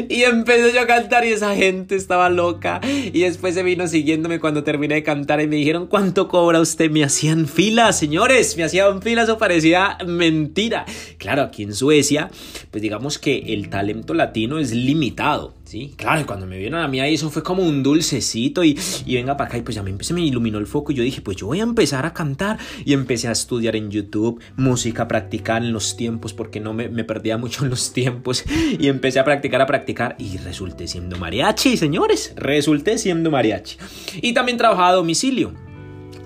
[0.09, 2.81] Y empecé yo a cantar y esa gente estaba loca.
[2.83, 6.89] Y después se vino siguiéndome cuando terminé de cantar y me dijeron, ¿cuánto cobra usted?
[6.89, 10.85] Me hacían filas, señores, me hacían fila, eso parecía mentira.
[11.19, 12.31] Claro, aquí en Suecia,
[12.71, 15.60] pues digamos que el talento latino es limitado.
[15.71, 18.77] Sí, claro, y cuando me vieron a mí ahí, eso fue como un dulcecito y,
[19.05, 21.01] y venga para acá y pues ya me, empecé, me iluminó el foco y yo
[21.01, 25.07] dije, pues yo voy a empezar a cantar y empecé a estudiar en YouTube música,
[25.07, 28.43] practicar en los tiempos porque no me, me perdía mucho en los tiempos
[28.77, 33.77] y empecé a practicar, a practicar y resulté siendo mariachi, señores, resulté siendo mariachi.
[34.21, 35.70] Y también trabajaba a domicilio.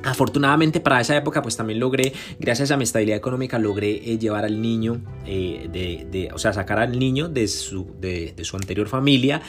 [0.05, 4.45] Afortunadamente para esa época pues también logré, gracias a mi estabilidad económica, logré eh, llevar
[4.45, 8.87] al niño, eh, de, de, o sea, sacar al niño de su, de, su anterior
[8.87, 9.41] familia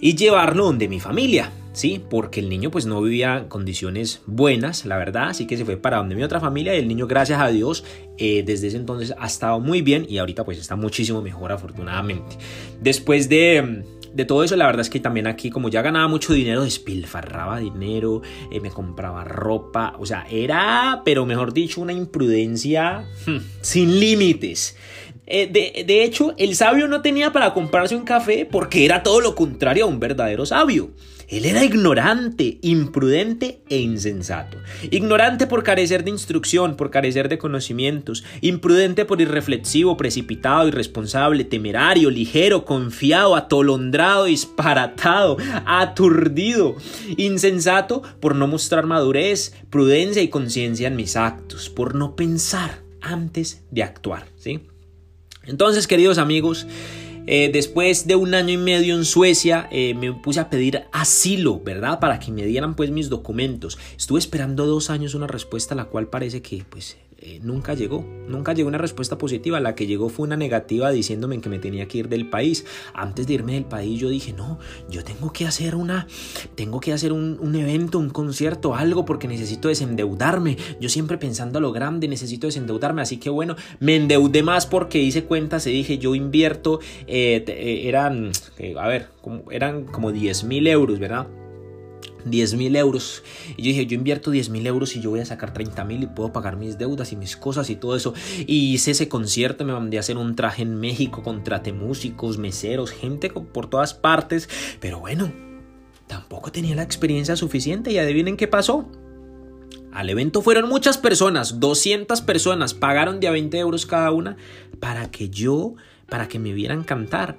[0.00, 2.00] y llevarlo donde mi familia, ¿sí?
[2.08, 5.96] Porque el niño pues no vivía condiciones buenas, la verdad, así que se fue para
[5.96, 7.84] donde mi otra familia y el niño, gracias a Dios,
[8.18, 12.36] eh, desde ese entonces ha estado muy bien y ahorita pues está muchísimo mejor afortunadamente.
[12.80, 16.32] Después de de todo eso, la verdad es que también aquí, como ya ganaba mucho
[16.32, 23.04] dinero, despilfarraba dinero, eh, me compraba ropa, o sea, era, pero mejor dicho, una imprudencia
[23.26, 24.76] hmm, sin límites.
[25.26, 29.20] Eh, de, de, hecho, el sabio no tenía para comprarse un café porque era todo
[29.20, 30.90] lo contrario a un verdadero sabio.
[31.28, 34.56] Él era ignorante, imprudente e insensato.
[34.90, 38.24] Ignorante por carecer de instrucción, por carecer de conocimientos.
[38.40, 45.36] Imprudente por irreflexivo, precipitado, irresponsable, temerario, ligero, confiado, atolondrado, disparatado,
[45.66, 46.76] aturdido.
[47.18, 53.62] Insensato por no mostrar madurez, prudencia y conciencia en mis actos, por no pensar antes
[53.70, 54.28] de actuar.
[54.36, 54.60] ¿sí?
[55.44, 56.66] Entonces, queridos amigos,
[57.30, 61.60] eh, después de un año y medio en Suecia, eh, me puse a pedir asilo,
[61.60, 62.00] ¿verdad?
[62.00, 63.76] Para que me dieran pues mis documentos.
[63.98, 68.52] Estuve esperando dos años una respuesta, la cual parece que pues eh, nunca llegó, nunca
[68.52, 71.98] llegó una respuesta positiva, la que llegó fue una negativa diciéndome que me tenía que
[71.98, 72.64] ir del país.
[72.94, 76.06] Antes de irme del país yo dije, no, yo tengo que hacer una,
[76.54, 80.58] tengo que hacer un, evento, un concierto, algo, porque necesito desendeudarme.
[80.80, 85.00] Yo siempre pensando a lo grande, necesito desendeudarme, así que bueno, me endeudé más porque
[85.00, 86.78] hice cuentas y dije, yo invierto,
[87.08, 88.30] eh, eh, eran,
[88.78, 89.08] a ver,
[89.50, 91.26] eran como 10 mil euros, ¿verdad?
[92.30, 93.22] 10 mil euros.
[93.56, 96.02] Y yo dije, yo invierto 10 mil euros y yo voy a sacar 30 mil
[96.02, 98.14] y puedo pagar mis deudas y mis cosas y todo eso.
[98.46, 102.90] Y hice ese concierto, me mandé a hacer un traje en México, contraté músicos, meseros,
[102.90, 104.48] gente por todas partes.
[104.80, 105.32] Pero bueno,
[106.06, 108.88] tampoco tenía la experiencia suficiente y adivinen qué pasó.
[109.92, 114.36] Al evento fueron muchas personas, 200 personas, pagaron de a 20 euros cada una
[114.80, 115.74] para que yo
[116.08, 117.36] para que me vieran cantar.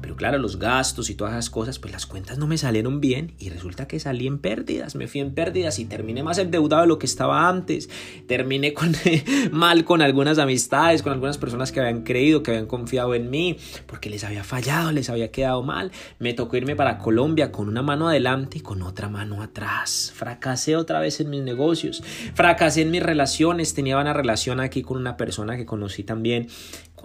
[0.00, 3.34] Pero claro, los gastos y todas esas cosas, pues las cuentas no me salieron bien
[3.38, 6.88] y resulta que salí en pérdidas, me fui en pérdidas y terminé más endeudado de
[6.88, 7.90] lo que estaba antes.
[8.26, 8.74] Terminé
[9.52, 13.56] mal con algunas amistades, con algunas personas que habían creído, que habían confiado en mí,
[13.86, 15.90] porque les había fallado, les había quedado mal.
[16.18, 20.12] Me tocó irme para Colombia con una mano adelante y con otra mano atrás.
[20.14, 22.02] Fracasé otra vez en mis negocios,
[22.34, 26.48] fracasé en mis relaciones, tenía una relación aquí con una persona que conocí también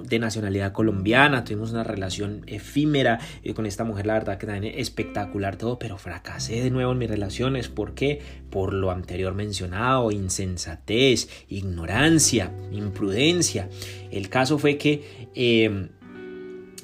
[0.04, 4.74] de nacionalidad colombiana, tuvimos una relación efímera eh, con esta mujer, la verdad que también
[4.78, 8.22] espectacular todo, pero fracasé de nuevo en mis relaciones, ¿por qué?
[8.50, 13.70] Por lo anterior mencionado, insensatez, ignorancia, imprudencia.
[14.12, 15.30] El caso fue que...
[15.36, 15.90] Eh,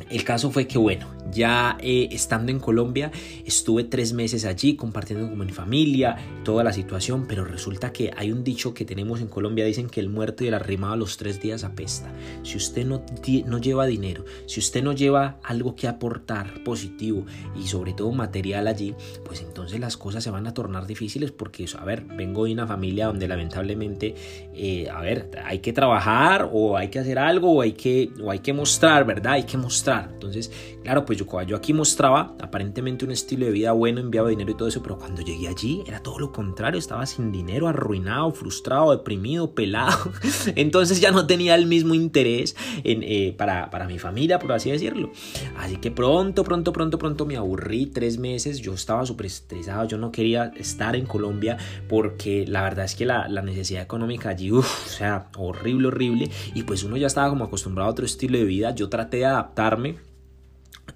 [0.09, 3.11] el caso fue que, bueno, ya eh, estando en Colombia,
[3.45, 8.31] estuve tres meses allí compartiendo con mi familia, toda la situación, pero resulta que hay
[8.31, 11.17] un dicho que tenemos en Colombia, dicen que el muerto y el arrimado a los
[11.17, 12.11] tres días apesta.
[12.43, 13.03] Si usted no,
[13.45, 18.67] no lleva dinero, si usted no lleva algo que aportar positivo y sobre todo material
[18.67, 22.53] allí, pues entonces las cosas se van a tornar difíciles porque, a ver, vengo de
[22.53, 24.15] una familia donde lamentablemente,
[24.53, 28.31] eh, a ver, hay que trabajar o hay que hacer algo o hay que, o
[28.31, 29.33] hay que mostrar, ¿verdad?
[29.33, 30.09] Hay que mostrar.
[30.13, 30.51] Entonces,
[30.83, 34.55] claro, pues yo yo, aquí mostraba aparentemente un estilo de vida bueno, enviaba dinero y
[34.55, 38.91] todo eso, pero cuando llegué allí era todo lo contrario, estaba sin dinero, arruinado, frustrado,
[38.91, 40.11] deprimido, pelado.
[40.55, 45.11] Entonces ya no tenía el mismo interés eh, para, para mi familia, por así decirlo.
[45.57, 49.97] Así que pronto, pronto, pronto, pronto me aburrí, tres meses, yo estaba súper estresado, yo
[49.97, 51.57] no quería estar en Colombia
[51.89, 56.63] porque la verdad es que la, la necesidad económica allí, o sea, horrible, horrible, y
[56.63, 60.12] pues uno ya estaba como acostumbrado a otro estilo de vida, yo traté de adaptarme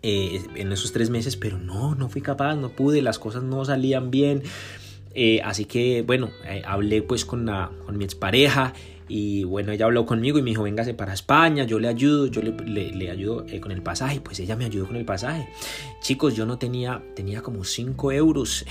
[0.02, 3.66] eh, en esos tres meses, pero no, no fui capaz, no pude, las cosas no
[3.66, 4.44] salían bien.
[5.16, 8.74] Eh, así que bueno, eh, hablé pues con, la, con mi expareja
[9.08, 12.42] y bueno, ella habló conmigo y me dijo, véngase para España, yo le ayudo, yo
[12.42, 12.52] le,
[12.92, 15.48] le, ayudo con el pasaje, pues ella me ayudó con el pasaje.
[16.02, 18.66] Chicos, yo no tenía, tenía como 5 euros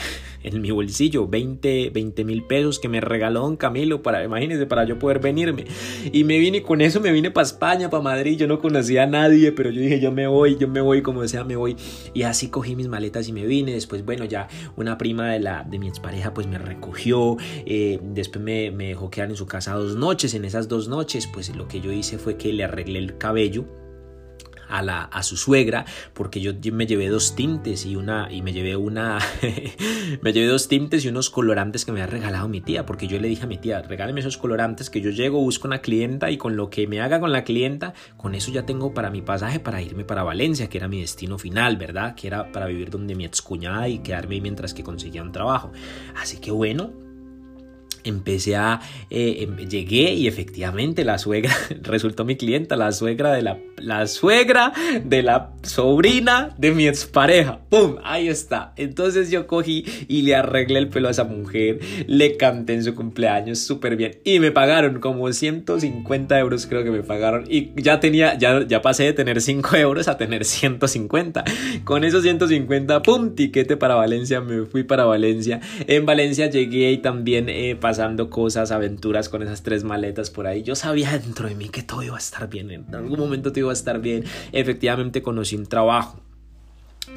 [0.47, 1.93] en mi bolsillo, 20
[2.25, 5.65] mil pesos que me regaló don Camilo para, imagínense, para yo poder venirme.
[6.13, 9.07] Y me vine con eso, me vine para España, para Madrid, yo no conocía a
[9.07, 11.77] nadie, pero yo dije, yo me voy, yo me voy, como sea, me voy.
[12.15, 13.73] Y así cogí mis maletas y me vine.
[13.73, 18.45] Después, bueno, ya una prima de, la, de mi expareja pues me recogió, eh, después
[18.45, 20.35] me, me dejó quedar en su casa dos noches.
[20.35, 23.65] En esas dos noches, pues lo que yo hice fue que le arreglé el cabello
[24.69, 28.53] a, la, a su suegra porque yo me llevé dos tintes y una y me
[28.53, 29.19] llevé una
[30.23, 33.19] me llevé dos tintes y unos colorantes que me había regalado mi tía porque yo
[33.19, 36.37] le dije a mi tía regáleme esos colorantes que yo llego busco una clienta y
[36.37, 39.61] con lo que me haga con la clienta con eso ya tengo para mi pasaje
[39.61, 43.15] para irme para Valencia que era mi destino final verdad que era para vivir donde
[43.15, 45.73] mi excuñada y quedarme mientras que conseguía un trabajo
[46.17, 47.06] así que bueno
[48.07, 53.43] empecé a, eh, em, llegué y efectivamente la suegra resultó mi clienta, la suegra de
[53.43, 54.73] la, la suegra
[55.05, 57.61] de la sobrina de mi expareja.
[57.69, 57.97] ¡Pum!
[58.05, 58.73] Ahí está.
[58.77, 62.95] Entonces yo cogí y le arreglé el pelo a esa mujer, le canté en su
[62.95, 68.01] cumpleaños súper bien y me pagaron como 150 euros creo que me pagaron y ya
[68.01, 71.45] tenía, ya, ya pasé de tener 5 euros a tener 150.
[71.85, 73.35] Con esos 150, ¡pum!
[73.35, 75.61] Tiquete para Valencia, me fui para Valencia.
[75.87, 80.47] En Valencia llegué y también eh, pasé pasando cosas, aventuras con esas tres maletas por
[80.47, 80.63] ahí.
[80.63, 83.61] Yo sabía dentro de mí que todo iba a estar bien, en algún momento todo
[83.61, 84.25] iba a estar bien.
[84.53, 86.21] Efectivamente conocí un trabajo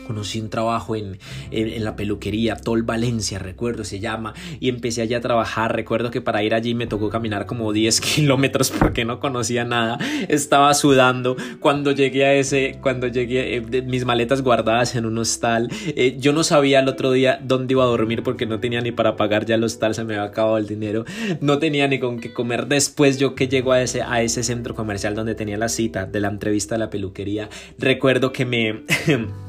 [0.08, 1.20] conocí un trabajo en,
[1.52, 5.76] en, la peluquería, Tol Valencia, recuerdo, se llama, y empecé allá a trabajar.
[5.76, 9.98] Recuerdo que para ir allí me tocó caminar como 10 kilómetros porque no conocía nada,
[10.28, 11.38] estaba sudando.
[11.60, 16.34] Cuando llegué a ese, cuando llegué, eh, mis maletas guardadas en un hostal, eh, yo
[16.34, 19.46] no sabía el otro día dónde iba a dormir porque no tenía ni para pagar
[19.46, 21.06] ya el hostal, se me había acabado el dinero,
[21.42, 22.68] no tenía ni con qué comer.
[22.68, 26.20] Después, yo que llego a ese, a ese centro comercial donde tenía la cita de
[26.20, 28.84] la entrevista de la peluquería, recuerdo que me.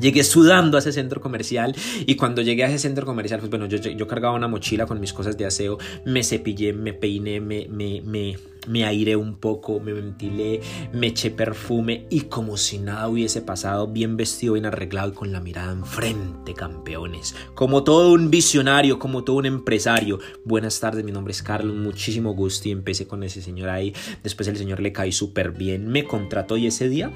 [0.00, 1.74] Llegué sudando a ese centro comercial
[2.06, 5.00] y cuando llegué a ese centro comercial, pues bueno, yo, yo cargaba una mochila con
[5.00, 9.80] mis cosas de aseo, me cepillé, me peiné, me, me, me, me airé un poco,
[9.80, 10.60] me ventilé,
[10.92, 15.32] me eché perfume y como si nada hubiese pasado, bien vestido, bien arreglado y con
[15.32, 17.34] la mirada enfrente, campeones.
[17.54, 20.18] Como todo un visionario, como todo un empresario.
[20.44, 23.94] Buenas tardes, mi nombre es Carlos, muchísimo gusto y empecé con ese señor ahí.
[24.22, 27.10] Después el señor le caí súper bien, me contrató y ese día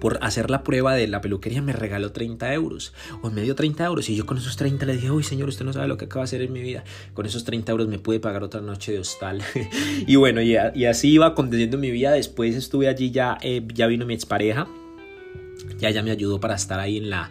[0.00, 3.84] por hacer la prueba de la peluquería me regaló 30 euros o me dio 30
[3.84, 6.06] euros y yo con esos 30 le dije, uy señor, usted no sabe lo que
[6.06, 6.84] acaba de hacer en mi vida.
[7.14, 9.42] Con esos 30 euros me pude pagar otra noche de hostal.
[10.06, 12.12] y bueno, y, así iba aconteciendo mi vida.
[12.12, 14.66] Después estuve allí, ya, eh, ya vino mi expareja.
[15.78, 17.30] Ya, ya me ayudó para estar ahí en la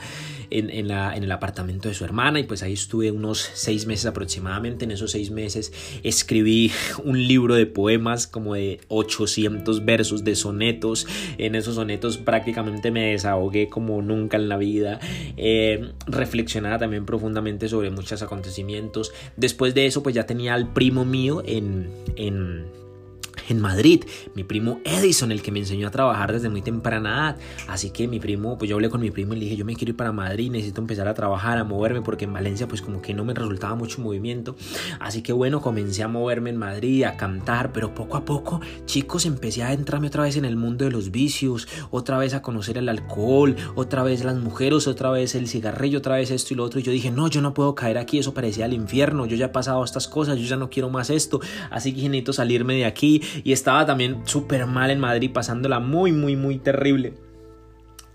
[0.49, 4.05] en, la, en, el apartamento de su hermana y pues ahí estuve unos seis meses
[4.05, 4.85] aproximadamente.
[4.85, 5.71] En esos seis meses
[6.03, 6.71] escribí
[7.03, 11.07] un libro de poemas como de 800 versos de sonetos.
[11.37, 14.99] En esos sonetos prácticamente me desahogué como nunca en la vida.
[15.37, 19.11] Eh, reflexionaba también profundamente sobre muchos acontecimientos.
[19.37, 22.84] Después de eso pues ya tenía al primo mío en, en
[23.49, 24.03] en Madrid.
[24.33, 27.37] Mi primo Edison, el que me enseñó a trabajar desde muy temprana edad.
[27.67, 29.75] Así que mi primo, pues yo hablé con mi primo y le dije, yo me
[29.75, 33.01] quiero ir para Madrid, necesito empezar a trabajar, a moverme, porque en Valencia pues como
[33.01, 34.55] que no me resultaba mucho movimiento.
[34.99, 39.25] Así que bueno, comencé a moverme en Madrid, a cantar, pero poco a poco, chicos,
[39.25, 42.77] empecé a entrarme otra vez en el mundo de los vicios, otra vez a conocer
[42.77, 46.63] el alcohol, otra vez las mujeres, otra vez el cigarrillo, otra vez esto y lo
[46.63, 46.79] otro.
[46.79, 49.47] Y yo dije, no, yo no puedo caer aquí, eso parecía el infierno, yo ya
[49.47, 52.85] he pasado estas cosas, yo ya no quiero más esto, así que necesito salirme de
[52.85, 57.13] aquí y estaba también súper mal en Madrid, pasándola muy, muy, muy terrible.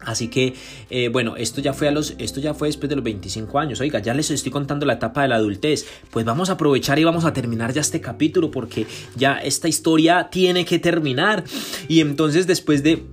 [0.00, 0.54] Así que,
[0.88, 3.80] eh, bueno, esto ya, fue a los, esto ya fue después de los 25 años.
[3.80, 5.86] Oiga, ya les estoy contando la etapa de la adultez.
[6.10, 10.28] Pues vamos a aprovechar y vamos a terminar ya este capítulo porque ya esta historia
[10.30, 11.44] tiene que terminar.
[11.88, 13.04] Y entonces después de...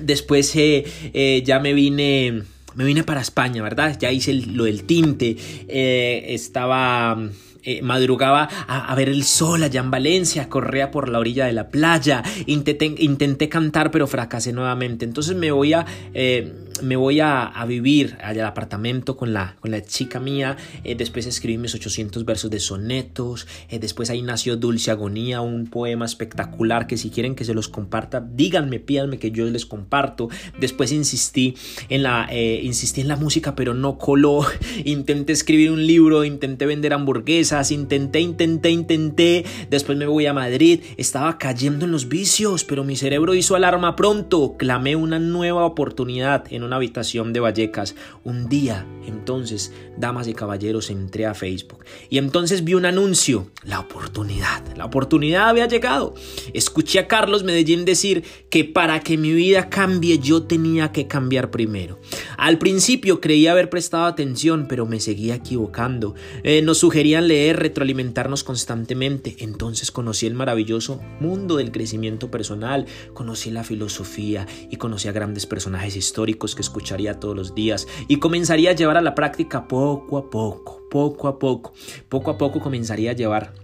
[0.00, 2.42] Después eh, eh, ya me vine...
[2.74, 3.98] Me vine para España, ¿verdad?
[4.00, 5.36] Ya hice lo del tinte.
[5.68, 7.18] estaba
[7.64, 11.68] eh, madrugaba a, ver el sol allá en Valencia, corría por la orilla de la
[11.68, 15.04] playa, intenté, intenté cantar pero fracasé nuevamente.
[15.04, 15.86] Entonces me voy a...
[16.14, 20.56] Eh, me voy a, vivir allá al apartamento con la, con la chica mía.
[20.82, 23.46] Eh, después escribí mis 800 versos de sonetos.
[23.70, 28.20] Después ahí nació Dulce Agonía, un poema espectacular que si quieren que se los comparta,
[28.20, 30.28] díganme, pídanme que yo les comparto.
[30.58, 31.54] Después insistí
[31.88, 34.44] en la, insistí en la música, pero no coló.
[34.84, 40.80] Intenté escribir un libro, intenté vender hamburguesas intenté, intenté, intenté, después me voy a Madrid,
[40.96, 46.44] estaba cayendo en los vicios, pero mi cerebro hizo alarma pronto, clamé una nueva oportunidad
[46.50, 47.94] en una habitación de Vallecas.
[48.24, 53.80] Un día, entonces, damas y caballeros, entré a Facebook y entonces vi un anuncio, la
[53.80, 56.14] oportunidad, la oportunidad había llegado.
[56.54, 61.50] Escuché a Carlos Medellín decir que para que mi vida cambie yo tenía que cambiar
[61.50, 61.98] primero.
[62.38, 66.14] Al principio creí haber prestado atención, pero me seguía equivocando.
[66.42, 69.36] Eh, nos sugerían leer, retroalimentarnos constantemente.
[69.40, 75.46] Entonces conocí el maravilloso mundo del crecimiento personal, conocí la filosofía y conocí a grandes
[75.46, 80.18] personajes históricos que escucharía todos los días y comenzaría a llevar a la práctica poco
[80.18, 81.72] a poco, poco a poco.
[82.08, 83.54] Poco a poco comenzaría a llevar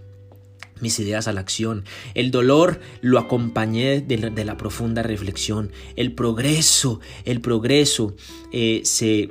[0.81, 1.85] mis ideas a la acción.
[2.13, 5.71] El dolor lo acompañé de la, profunda reflexión.
[5.95, 8.15] El progreso, el progreso
[8.51, 9.29] eh, se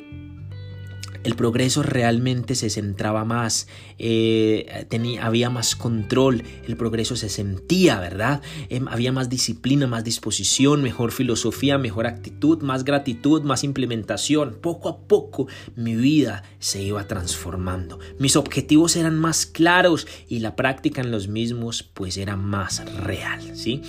[1.29, 3.69] el progreso realmente se centraba más,
[3.99, 8.41] eh, tenía, había más control, el progreso se sentía, ¿verdad?
[8.71, 14.57] Em, había más disciplina, más disposición, mejor filosofía, mejor actitud, más gratitud, más implementación.
[14.63, 17.99] Poco a poco mi vida se iba transformando.
[18.19, 23.55] Mis objetivos eran más claros y la práctica en los mismos pues era más real,
[23.55, 23.83] ¿sí?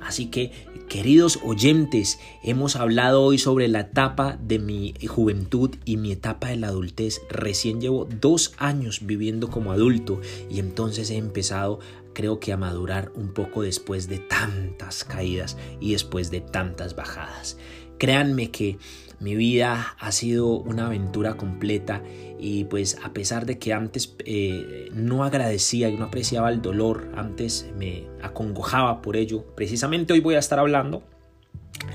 [0.00, 0.50] Así que,
[0.90, 6.56] queridos oyentes, hemos hablado hoy sobre la etapa de mi juventud y mi etapa de
[6.56, 7.22] la adultez.
[7.30, 10.20] Recién llevo dos años viviendo como adulto
[10.50, 11.78] y entonces he empezado
[12.12, 17.56] creo que a madurar un poco después de tantas caídas y después de tantas bajadas.
[17.96, 18.76] Créanme que
[19.20, 22.02] mi vida ha sido una aventura completa
[22.38, 27.12] y pues a pesar de que antes eh, no agradecía y no apreciaba el dolor,
[27.14, 31.02] antes me acongojaba por ello, precisamente hoy voy a estar hablando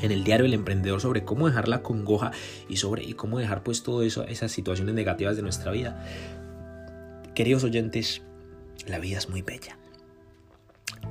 [0.01, 2.31] en el diario El Emprendedor sobre cómo dejar la congoja
[2.69, 6.05] y sobre y cómo dejar pues todas esas situaciones negativas de nuestra vida.
[7.33, 8.21] Queridos oyentes,
[8.87, 9.77] la vida es muy bella.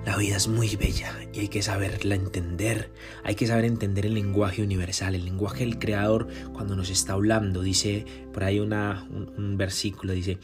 [0.04, 2.92] La vida es muy bella y hay que saberla entender.
[3.24, 7.62] Hay que saber entender el lenguaje universal, el lenguaje del Creador cuando nos está hablando.
[7.62, 10.38] Dice por ahí una, un, versículo, dice,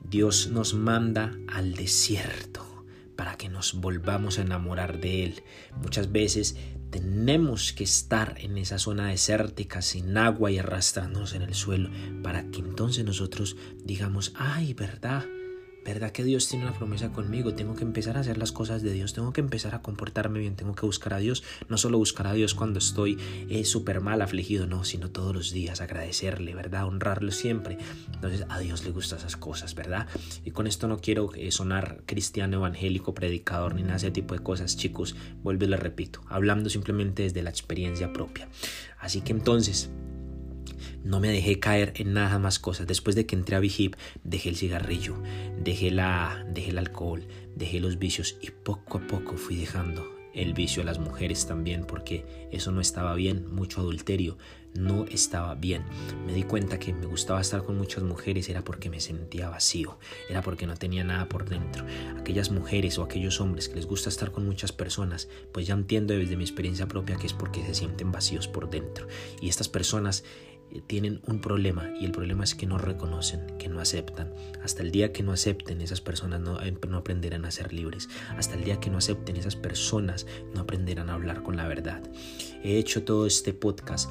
[0.00, 2.84] Dios nos manda al desierto
[3.16, 5.42] para que nos volvamos a enamorar de Él.
[5.82, 6.56] Muchas veces
[6.90, 11.90] tenemos que estar en esa zona desértica sin agua y arrastrándonos en el suelo
[12.22, 15.24] para que entonces nosotros digamos, ay, verdad
[15.84, 17.54] ¿Verdad que Dios tiene una promesa conmigo?
[17.54, 20.54] Tengo que empezar a hacer las cosas de Dios, tengo que empezar a comportarme bien,
[20.54, 23.18] tengo que buscar a Dios, no solo buscar a Dios cuando estoy
[23.48, 26.86] eh, súper mal, afligido, no, sino todos los días, agradecerle, ¿verdad?
[26.86, 27.78] Honrarlo siempre.
[28.14, 30.06] Entonces a Dios le gustan esas cosas, ¿verdad?
[30.44, 34.34] Y con esto no quiero eh, sonar cristiano, evangélico, predicador, ni nada de ese tipo
[34.34, 38.48] de cosas, chicos, vuelvo y les repito, hablando simplemente desde la experiencia propia.
[39.00, 39.90] Así que entonces,
[41.04, 42.86] no me dejé caer en nada más cosas.
[42.86, 43.94] Después de que entré a Vigip,
[44.24, 45.16] dejé el cigarrillo,
[45.58, 47.26] dejé, la, dejé el alcohol,
[47.56, 51.84] dejé los vicios y poco a poco fui dejando el vicio a las mujeres también
[51.84, 54.38] porque eso no estaba bien, mucho adulterio
[54.74, 55.84] no estaba bien.
[56.26, 59.98] Me di cuenta que me gustaba estar con muchas mujeres era porque me sentía vacío,
[60.28, 61.84] era porque no tenía nada por dentro.
[62.18, 66.14] Aquellas mujeres o aquellos hombres que les gusta estar con muchas personas, pues ya entiendo
[66.14, 69.06] desde mi experiencia propia que es porque se sienten vacíos por dentro.
[69.40, 70.24] Y estas personas
[70.80, 74.32] tienen un problema y el problema es que no reconocen, que no aceptan.
[74.62, 78.08] Hasta el día que no acepten esas personas no, eh, no, aprenderán a ser libres.
[78.36, 82.02] Hasta el día que no acepten esas personas no aprenderán a hablar con la verdad.
[82.62, 84.10] He hecho todo este podcast.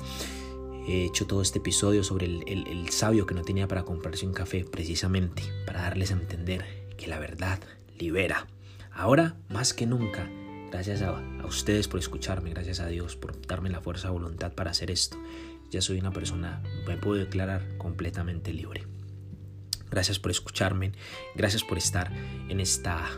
[0.87, 4.65] He hecho todo este episodio sobre el, sabio que no tenía para comprarse un café
[4.65, 6.65] precisamente para darles a entender
[6.97, 7.59] que la verdad
[7.99, 8.47] libera.
[8.91, 10.27] Ahora, más que nunca,
[10.71, 14.53] gracias a, a ustedes por escucharme, gracias a Dios por darme la fuerza de voluntad
[14.53, 15.17] para hacer esto
[15.71, 18.85] ya soy una persona, me puedo declarar completamente libre.
[19.89, 20.91] Gracias por escucharme,
[21.35, 22.11] gracias por estar
[22.49, 23.09] en esta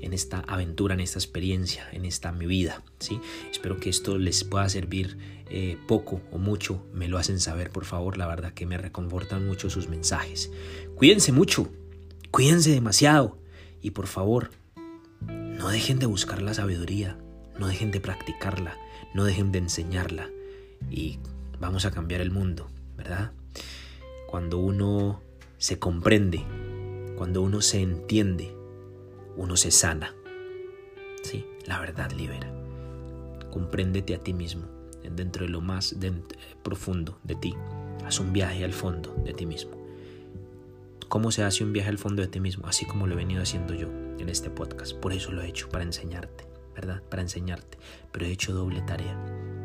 [0.00, 2.84] en esta aventura, en esta experiencia, en esta mi vida.
[3.00, 3.20] ¿sí?
[3.50, 5.18] Espero que esto les pueda servir
[5.50, 6.86] eh, poco o mucho.
[6.92, 8.16] Me lo hacen saber, por favor.
[8.16, 10.52] La verdad que me reconfortan mucho sus mensajes.
[10.94, 11.68] Cuídense mucho,
[12.30, 13.38] cuídense demasiado.
[13.82, 14.50] Y por favor,
[15.20, 17.18] no dejen de buscar la sabiduría,
[17.58, 18.76] no dejen de practicarla,
[19.14, 20.30] no dejen de enseñarla.
[20.90, 21.18] Y
[21.60, 23.32] vamos a cambiar el mundo, ¿verdad?
[24.26, 25.22] Cuando uno
[25.56, 26.44] se comprende,
[27.16, 28.54] cuando uno se entiende,
[29.36, 30.14] uno se sana.
[31.22, 32.52] Sí, la verdad libera.
[33.50, 34.66] Compréndete a ti mismo,
[35.02, 35.96] dentro de lo más
[36.62, 37.54] profundo de ti.
[38.04, 39.72] Haz un viaje al fondo de ti mismo.
[41.08, 42.66] ¿Cómo se hace un viaje al fondo de ti mismo?
[42.66, 43.88] Así como lo he venido haciendo yo
[44.18, 44.94] en este podcast.
[44.94, 46.44] Por eso lo he hecho, para enseñarte,
[47.08, 47.78] Para enseñarte.
[48.12, 49.16] Pero he hecho doble tarea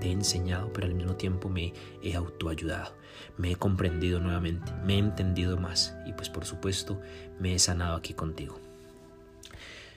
[0.08, 2.96] he enseñado, pero al mismo tiempo me he autoayudado.
[3.38, 7.00] Me he comprendido nuevamente, me he entendido más y pues por supuesto
[7.40, 8.60] me he sanado aquí contigo.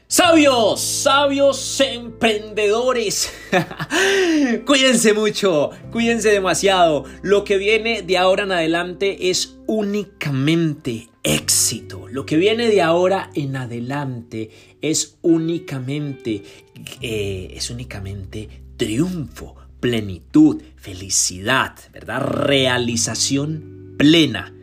[0.09, 3.33] Sabios, sabios emprendedores.
[4.65, 7.05] cuídense mucho, cuídense demasiado.
[7.23, 12.07] Lo que viene de ahora en adelante es únicamente éxito.
[12.09, 14.51] Lo que viene de ahora en adelante
[14.81, 16.45] es únicamente,
[17.01, 22.21] eh, es únicamente triunfo, plenitud, felicidad, ¿verdad?
[22.21, 24.56] Realización plena.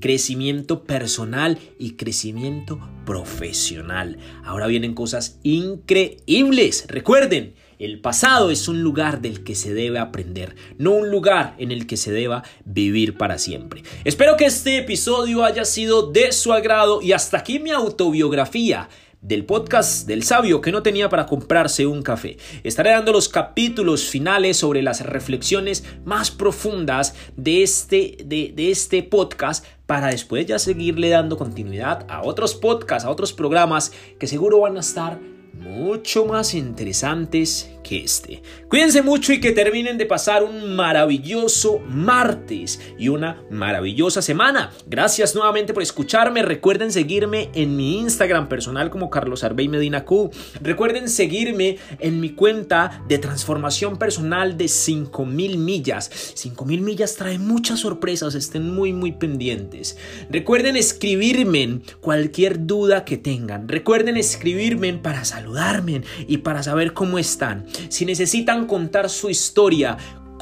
[0.00, 4.18] Crecimiento personal y crecimiento profesional.
[4.44, 6.86] Ahora vienen cosas increíbles.
[6.88, 11.70] Recuerden, el pasado es un lugar del que se debe aprender, no un lugar en
[11.70, 13.82] el que se deba vivir para siempre.
[14.04, 18.88] Espero que este episodio haya sido de su agrado y hasta aquí mi autobiografía
[19.20, 22.36] del podcast del sabio que no tenía para comprarse un café.
[22.62, 29.02] Estaré dando los capítulos finales sobre las reflexiones más profundas de este, de, de este
[29.02, 34.60] podcast para después ya seguirle dando continuidad a otros podcasts, a otros programas que seguro
[34.60, 35.18] van a estar
[35.58, 38.42] mucho más interesantes que este.
[38.68, 44.72] Cuídense mucho y que terminen de pasar un maravilloso martes y una maravillosa semana.
[44.86, 46.42] Gracias nuevamente por escucharme.
[46.42, 50.30] Recuerden seguirme en mi Instagram personal como Carlos Arbey Medina Q.
[50.60, 56.10] Recuerden seguirme en mi cuenta de transformación personal de 5000 millas.
[56.34, 59.96] 5000 millas trae muchas sorpresas, estén muy muy pendientes.
[60.28, 63.68] Recuerden escribirme cualquier duda que tengan.
[63.68, 67.66] Recuerden escribirme para saludarme y para saber cómo están.
[67.88, 69.96] Si necesitan contar su historia,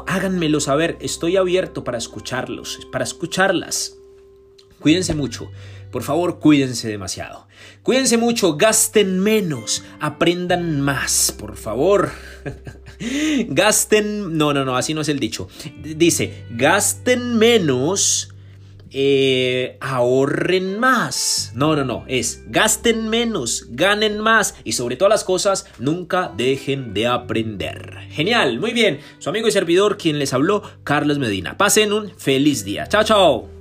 [0.06, 0.96] háganmelo saber.
[1.00, 3.98] Estoy abierto para escucharlos, para escucharlas.
[4.80, 5.50] Cuídense mucho.
[5.90, 7.46] Por favor, cuídense demasiado.
[7.82, 12.10] Cuídense mucho, gasten menos, aprendan más, por favor.
[13.48, 15.48] gasten, no, no, no, así no es el dicho.
[15.82, 18.33] Dice, gasten menos,
[18.94, 21.52] eh, ahorren más.
[21.54, 26.94] No, no, no, es gasten menos, ganen más y sobre todas las cosas, nunca dejen
[26.94, 27.98] de aprender.
[28.10, 29.00] Genial, muy bien.
[29.18, 31.58] Su amigo y servidor, quien les habló, Carlos Medina.
[31.58, 32.86] Pasen un feliz día.
[32.86, 33.53] Chao, chao.